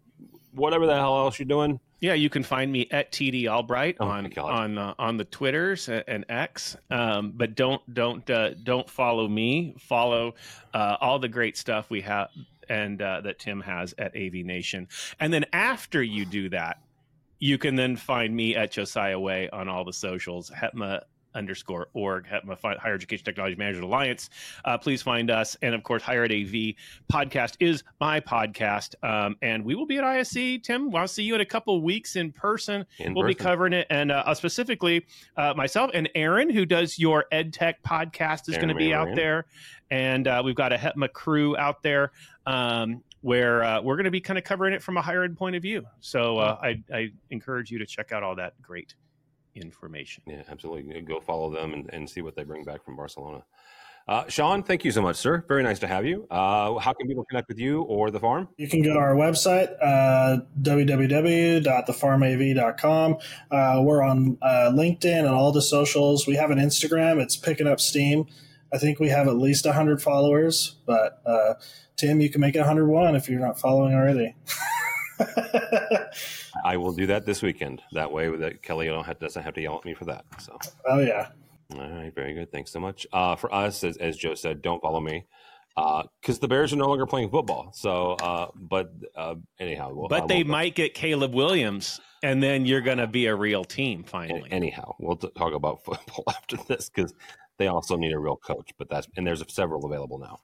whatever 0.51 0.85
the 0.85 0.93
hell 0.93 1.17
else 1.17 1.39
you're 1.39 1.47
doing 1.47 1.79
yeah, 2.05 2.13
you 2.13 2.29
can 2.29 2.43
find 2.43 2.71
me 2.71 2.87
at 2.91 3.11
TD 3.11 3.47
Albright 3.47 3.97
oh 3.99 4.05
on 4.05 4.31
on 4.37 4.77
uh, 4.77 4.93
on 4.99 5.17
the 5.17 5.25
Twitters 5.25 5.89
and 5.89 6.23
X. 6.29 6.77
Um, 6.91 7.33
but 7.35 7.55
don't 7.55 7.81
don't 7.91 8.29
uh, 8.29 8.53
don't 8.53 8.87
follow 8.87 9.27
me. 9.27 9.75
Follow 9.79 10.35
uh, 10.71 10.97
all 11.01 11.17
the 11.17 11.27
great 11.27 11.57
stuff 11.57 11.89
we 11.89 12.01
have 12.01 12.29
and 12.69 13.01
uh, 13.01 13.21
that 13.21 13.39
Tim 13.39 13.59
has 13.61 13.95
at 13.97 14.15
AV 14.15 14.33
Nation. 14.45 14.87
And 15.19 15.33
then 15.33 15.45
after 15.51 16.03
you 16.03 16.25
do 16.25 16.49
that, 16.49 16.77
you 17.39 17.57
can 17.57 17.75
then 17.75 17.95
find 17.95 18.35
me 18.35 18.55
at 18.55 18.71
Josiah 18.71 19.19
Way 19.19 19.49
on 19.49 19.67
all 19.67 19.83
the 19.83 19.93
socials. 19.93 20.51
Hetma 20.51 21.01
underscore 21.35 21.89
org, 21.93 22.25
Higher 22.27 22.95
Education 22.95 23.25
Technology 23.25 23.55
Management 23.55 23.85
Alliance. 23.85 24.29
Uh, 24.63 24.77
please 24.77 25.01
find 25.01 25.29
us. 25.29 25.55
And 25.61 25.75
of 25.75 25.83
course, 25.83 26.01
Higher 26.01 26.23
Ed 26.23 26.31
AV 26.31 26.75
podcast 27.11 27.55
is 27.59 27.83
my 27.99 28.19
podcast. 28.19 28.95
Um, 29.03 29.35
and 29.41 29.63
we 29.63 29.75
will 29.75 29.85
be 29.85 29.97
at 29.97 30.03
ISE. 30.03 30.59
Tim, 30.63 30.95
I'll 30.95 31.07
see 31.07 31.23
you 31.23 31.35
in 31.35 31.41
a 31.41 31.45
couple 31.45 31.81
weeks 31.81 32.15
in 32.15 32.31
person. 32.31 32.85
In 32.99 33.13
we'll 33.13 33.23
person. 33.23 33.27
be 33.27 33.35
covering 33.35 33.73
it. 33.73 33.87
And 33.89 34.11
uh, 34.11 34.33
specifically, 34.33 35.05
uh, 35.37 35.53
myself 35.55 35.91
and 35.93 36.09
Aaron, 36.15 36.49
who 36.49 36.65
does 36.65 36.97
your 36.97 37.25
Ed 37.31 37.53
Tech 37.53 37.83
podcast, 37.83 38.49
is 38.49 38.55
going 38.55 38.69
to 38.69 38.75
be 38.75 38.93
out 38.93 39.15
there. 39.15 39.45
And 39.91 40.27
uh, 40.27 40.41
we've 40.43 40.55
got 40.55 40.73
a 40.73 40.77
HETMA 40.77 41.11
crew 41.13 41.55
out 41.57 41.83
there. 41.83 42.11
Um, 42.47 43.03
where 43.21 43.63
uh, 43.63 43.81
we're 43.81 43.95
going 43.95 44.05
to 44.05 44.11
be 44.11 44.21
kind 44.21 44.37
of 44.37 44.43
covering 44.43 44.71
it 44.71 44.83
from 44.83 44.97
a 44.97 45.01
higher 45.01 45.23
ed 45.23 45.35
point 45.35 45.55
of 45.55 45.61
view. 45.63 45.83
So 45.99 46.37
uh, 46.37 46.59
I, 46.61 46.83
I, 46.93 47.11
encourage 47.31 47.71
you 47.71 47.79
to 47.79 47.85
check 47.87 48.11
out 48.11 48.21
all 48.21 48.35
that 48.35 48.53
great 48.61 48.93
information. 49.55 50.23
Yeah, 50.27 50.43
absolutely. 50.49 51.01
Go 51.01 51.19
follow 51.19 51.51
them 51.51 51.73
and, 51.73 51.89
and 51.93 52.09
see 52.09 52.21
what 52.21 52.35
they 52.35 52.43
bring 52.43 52.63
back 52.63 52.83
from 52.83 52.95
Barcelona. 52.95 53.43
Uh, 54.07 54.23
Sean, 54.27 54.61
thank 54.61 54.85
you 54.85 54.91
so 54.91 55.01
much, 55.01 55.15
sir. 55.15 55.43
Very 55.47 55.63
nice 55.63 55.79
to 55.79 55.87
have 55.87 56.05
you. 56.05 56.27
Uh, 56.29 56.77
how 56.77 56.93
can 56.93 57.07
people 57.07 57.25
connect 57.25 57.47
with 57.47 57.57
you 57.57 57.81
or 57.83 58.11
the 58.11 58.19
farm? 58.19 58.47
You 58.57 58.69
can 58.69 58.83
go 58.83 58.93
to 58.93 58.99
our 58.99 59.15
website, 59.15 59.73
uh, 59.81 60.41
www.thefarmav.com. 60.61 63.17
Uh, 63.49 63.81
we're 63.83 64.03
on 64.03 64.37
uh, 64.43 64.71
LinkedIn 64.75 65.19
and 65.19 65.29
all 65.29 65.51
the 65.51 65.63
socials. 65.63 66.27
We 66.27 66.35
have 66.35 66.51
an 66.51 66.59
Instagram. 66.59 67.19
It's 67.19 67.35
picking 67.35 67.65
up 67.65 67.79
steam. 67.79 68.27
I 68.71 68.77
think 68.77 68.99
we 68.99 69.09
have 69.09 69.27
at 69.27 69.37
least 69.37 69.65
100 69.65 70.03
followers, 70.03 70.75
but 70.85 71.19
uh, 71.25 71.55
Tim, 71.95 72.21
you 72.21 72.29
can 72.29 72.41
make 72.41 72.55
it 72.55 72.59
101 72.59 73.15
if 73.15 73.27
you're 73.27 73.39
not 73.39 73.59
following 73.59 73.95
already. 73.95 74.35
I 76.63 76.77
will 76.77 76.93
do 76.93 77.07
that 77.07 77.25
this 77.25 77.41
weekend. 77.41 77.81
That 77.91 78.11
way, 78.11 78.35
that 78.37 78.61
Kelly 78.61 78.87
doesn't 78.87 79.43
have 79.43 79.53
to 79.53 79.61
yell 79.61 79.77
at 79.77 79.85
me 79.85 79.93
for 79.93 80.05
that. 80.05 80.25
So. 80.39 80.57
Oh 80.87 80.99
yeah. 80.99 81.29
All 81.73 81.79
right, 81.79 82.13
very 82.13 82.33
good. 82.33 82.51
Thanks 82.51 82.71
so 82.71 82.79
much. 82.79 83.07
Uh, 83.11 83.35
for 83.35 83.53
us, 83.53 83.83
as, 83.83 83.97
as 83.97 84.17
Joe 84.17 84.35
said, 84.35 84.61
don't 84.61 84.81
follow 84.81 84.99
me 84.99 85.25
because 85.75 86.37
uh, 86.37 86.41
the 86.41 86.47
Bears 86.47 86.71
are 86.71 86.77
no 86.77 86.87
longer 86.87 87.05
playing 87.05 87.29
football. 87.29 87.71
So, 87.73 88.13
uh, 88.13 88.47
but 88.55 88.93
uh, 89.15 89.35
anyhow, 89.59 89.91
we'll, 89.93 90.07
but 90.07 90.27
they 90.27 90.43
might 90.43 90.75
get 90.75 90.93
Caleb 90.93 91.33
Williams, 91.33 91.99
and 92.23 92.41
then 92.41 92.65
you're 92.65 92.81
going 92.81 92.99
to 92.99 93.07
be 93.07 93.25
a 93.25 93.35
real 93.35 93.65
team 93.65 94.03
finally. 94.03 94.47
Anyhow, 94.51 94.95
we'll 94.99 95.17
t- 95.17 95.29
talk 95.35 95.53
about 95.53 95.83
football 95.85 96.23
after 96.29 96.57
this 96.67 96.89
because 96.89 97.13
they 97.57 97.67
also 97.67 97.95
need 97.95 98.13
a 98.13 98.19
real 98.19 98.35
coach. 98.35 98.71
But 98.77 98.89
that's 98.89 99.07
and 99.15 99.25
there's 99.25 99.43
several 99.53 99.85
available 99.85 100.19
now. 100.19 100.39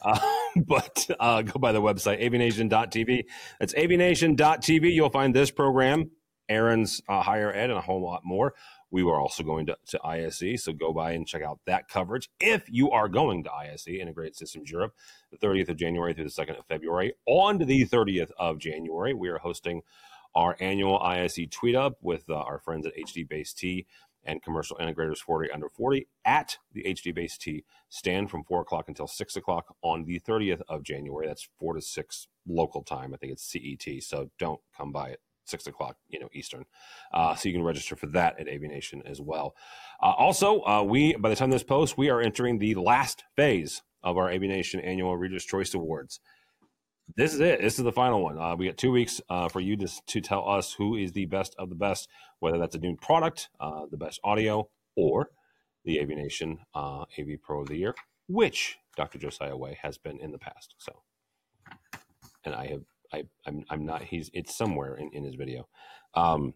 Uh, 0.00 0.18
but 0.56 1.06
uh, 1.18 1.42
go 1.42 1.58
by 1.58 1.72
the 1.72 1.82
website, 1.82 2.22
avnation.tv. 2.22 3.24
That's 3.60 3.74
avnation.tv. 3.74 4.92
You'll 4.92 5.10
find 5.10 5.34
this 5.34 5.50
program, 5.50 6.10
Aaron's 6.48 7.02
uh, 7.08 7.22
Higher 7.22 7.52
Ed, 7.52 7.70
and 7.70 7.78
a 7.78 7.82
whole 7.82 8.02
lot 8.02 8.22
more. 8.24 8.54
We 8.90 9.02
were 9.02 9.18
also 9.18 9.42
going 9.42 9.66
to, 9.66 9.76
to 9.88 10.00
ISE, 10.06 10.62
so 10.62 10.72
go 10.72 10.92
by 10.92 11.12
and 11.12 11.26
check 11.26 11.42
out 11.42 11.58
that 11.66 11.88
coverage. 11.88 12.30
If 12.38 12.62
you 12.68 12.90
are 12.92 13.08
going 13.08 13.42
to 13.44 13.52
ISE, 13.52 13.88
Integrated 13.88 14.36
Systems 14.36 14.70
Europe, 14.70 14.94
the 15.32 15.38
30th 15.38 15.70
of 15.70 15.76
January 15.76 16.14
through 16.14 16.24
the 16.24 16.30
2nd 16.30 16.58
of 16.58 16.66
February. 16.66 17.14
On 17.26 17.58
to 17.58 17.64
the 17.64 17.84
30th 17.84 18.30
of 18.38 18.58
January, 18.58 19.12
we 19.12 19.28
are 19.28 19.38
hosting 19.38 19.82
our 20.36 20.56
annual 20.60 20.98
ISE 21.00 21.40
Tweet 21.50 21.74
Up 21.74 21.96
with 22.00 22.28
uh, 22.28 22.34
our 22.34 22.58
friends 22.58 22.86
at 22.86 22.94
HD 22.94 23.28
Base 23.28 23.52
T 23.52 23.86
and 24.26 24.42
commercial 24.42 24.76
integrators 24.76 25.18
40 25.18 25.50
under 25.50 25.68
40 25.68 26.06
at 26.24 26.58
the 26.72 26.84
HD 26.84 27.14
Base 27.14 27.38
T 27.38 27.64
stand 27.88 28.30
from 28.30 28.44
4 28.44 28.62
o'clock 28.62 28.88
until 28.88 29.06
6 29.06 29.36
o'clock 29.36 29.74
on 29.82 30.04
the 30.04 30.20
30th 30.20 30.62
of 30.68 30.82
January. 30.82 31.26
That's 31.26 31.48
4 31.58 31.74
to 31.74 31.80
6 31.80 32.28
local 32.46 32.82
time. 32.82 33.14
I 33.14 33.16
think 33.16 33.32
it's 33.32 33.44
CET. 33.44 34.02
So 34.02 34.30
don't 34.38 34.60
come 34.76 34.92
by 34.92 35.12
at 35.12 35.18
6 35.46 35.66
o'clock, 35.66 35.96
you 36.08 36.18
know, 36.18 36.28
Eastern. 36.32 36.64
Uh, 37.12 37.34
so 37.34 37.48
you 37.48 37.54
can 37.54 37.64
register 37.64 37.96
for 37.96 38.06
that 38.06 38.38
at 38.40 38.48
AV 38.48 38.62
Nation 38.62 39.02
as 39.06 39.20
well. 39.20 39.54
Uh, 40.02 40.12
also, 40.12 40.62
uh, 40.62 40.82
we, 40.82 41.14
by 41.14 41.28
the 41.28 41.36
time 41.36 41.50
this 41.50 41.62
posts, 41.62 41.96
we 41.96 42.10
are 42.10 42.20
entering 42.20 42.58
the 42.58 42.74
last 42.74 43.24
phase 43.36 43.82
of 44.02 44.16
our 44.16 44.30
AV 44.30 44.42
Nation 44.42 44.80
Annual 44.80 45.16
Reader's 45.16 45.44
Choice 45.44 45.74
Awards 45.74 46.20
this 47.14 47.34
is 47.34 47.40
it. 47.40 47.60
This 47.60 47.78
is 47.78 47.84
the 47.84 47.92
final 47.92 48.22
one. 48.22 48.38
Uh, 48.38 48.56
we 48.56 48.66
got 48.66 48.76
two 48.76 48.90
weeks 48.90 49.20
uh, 49.28 49.48
for 49.48 49.60
you 49.60 49.76
to, 49.76 49.88
to 50.06 50.20
tell 50.20 50.48
us 50.48 50.72
who 50.72 50.96
is 50.96 51.12
the 51.12 51.26
best 51.26 51.54
of 51.58 51.68
the 51.68 51.74
best, 51.74 52.08
whether 52.40 52.58
that's 52.58 52.74
a 52.74 52.80
new 52.80 52.96
product, 52.96 53.48
uh, 53.60 53.86
the 53.90 53.96
best 53.96 54.20
audio, 54.24 54.68
or 54.96 55.30
the 55.84 56.00
AV 56.00 56.08
Nation 56.08 56.58
uh, 56.74 57.04
AV 57.18 57.40
Pro 57.42 57.60
of 57.60 57.68
the 57.68 57.76
Year, 57.76 57.94
which 58.26 58.76
Dr. 58.96 59.18
Josiah 59.18 59.56
Way 59.56 59.78
has 59.82 59.98
been 59.98 60.18
in 60.18 60.32
the 60.32 60.38
past. 60.38 60.74
So, 60.78 61.02
and 62.44 62.54
I 62.54 62.66
have, 62.66 62.82
I, 63.12 63.24
I'm, 63.46 63.64
I'm 63.70 63.86
not. 63.86 64.02
He's, 64.02 64.30
it's 64.34 64.56
somewhere 64.56 64.96
in, 64.96 65.10
in 65.12 65.24
his 65.24 65.36
video. 65.36 65.68
Um, 66.14 66.54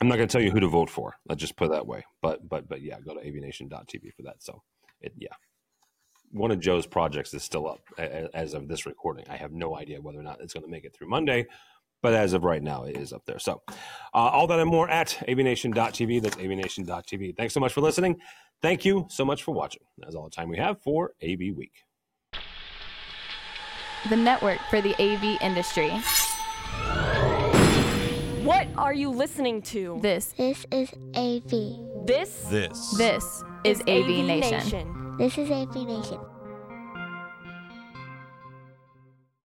I'm 0.00 0.08
not 0.08 0.16
going 0.16 0.28
to 0.28 0.32
tell 0.32 0.42
you 0.42 0.50
who 0.50 0.60
to 0.60 0.68
vote 0.68 0.88
for. 0.88 1.16
Let's 1.28 1.40
just 1.40 1.56
put 1.56 1.66
it 1.66 1.72
that 1.72 1.86
way. 1.86 2.04
But, 2.22 2.48
but, 2.48 2.68
but 2.68 2.82
yeah, 2.82 3.00
go 3.04 3.14
to 3.14 3.20
avnation.tv 3.20 4.14
for 4.14 4.22
that. 4.22 4.42
So, 4.42 4.62
it, 5.00 5.12
yeah, 5.18 5.34
one 6.32 6.50
of 6.50 6.60
Joe's 6.60 6.86
projects 6.86 7.34
is 7.34 7.42
still 7.42 7.68
up 7.68 7.80
as 8.34 8.54
of 8.54 8.68
this 8.68 8.86
recording. 8.86 9.24
I 9.28 9.36
have 9.36 9.52
no 9.52 9.76
idea 9.76 10.00
whether 10.00 10.18
or 10.18 10.22
not 10.22 10.40
it's 10.40 10.52
going 10.52 10.64
to 10.64 10.70
make 10.70 10.84
it 10.84 10.94
through 10.94 11.08
Monday, 11.08 11.46
but 12.02 12.14
as 12.14 12.32
of 12.32 12.44
right 12.44 12.62
now, 12.62 12.84
it 12.84 12.96
is 12.96 13.12
up 13.12 13.24
there. 13.26 13.38
So, 13.38 13.62
uh, 14.14 14.18
all 14.18 14.46
that 14.46 14.60
and 14.60 14.70
more 14.70 14.88
at 14.88 15.18
avnation.tv. 15.28 16.22
That's 16.22 16.36
avnation.tv. 16.36 17.36
Thanks 17.36 17.54
so 17.54 17.60
much 17.60 17.72
for 17.72 17.80
listening. 17.80 18.20
Thank 18.62 18.84
you 18.84 19.06
so 19.08 19.24
much 19.24 19.42
for 19.42 19.52
watching. 19.52 19.82
That's 19.98 20.14
all 20.14 20.24
the 20.24 20.30
time 20.30 20.48
we 20.48 20.58
have 20.58 20.80
for 20.82 21.12
AV 21.22 21.56
Week. 21.56 21.84
The 24.08 24.16
network 24.16 24.58
for 24.70 24.80
the 24.80 24.94
AV 25.00 25.40
industry. 25.42 25.90
What 28.44 28.68
are 28.76 28.94
you 28.94 29.10
listening 29.10 29.60
to? 29.62 29.98
This. 30.00 30.32
This 30.38 30.64
is 30.70 30.90
AV. 31.14 32.06
This. 32.06 32.44
This. 32.48 32.96
This 32.96 33.44
is, 33.64 33.80
AV, 33.82 34.24
Nation. 34.24 34.97
This 35.18 35.36
is 35.36 35.50
AV 35.50 35.74
Nation. 35.74 36.27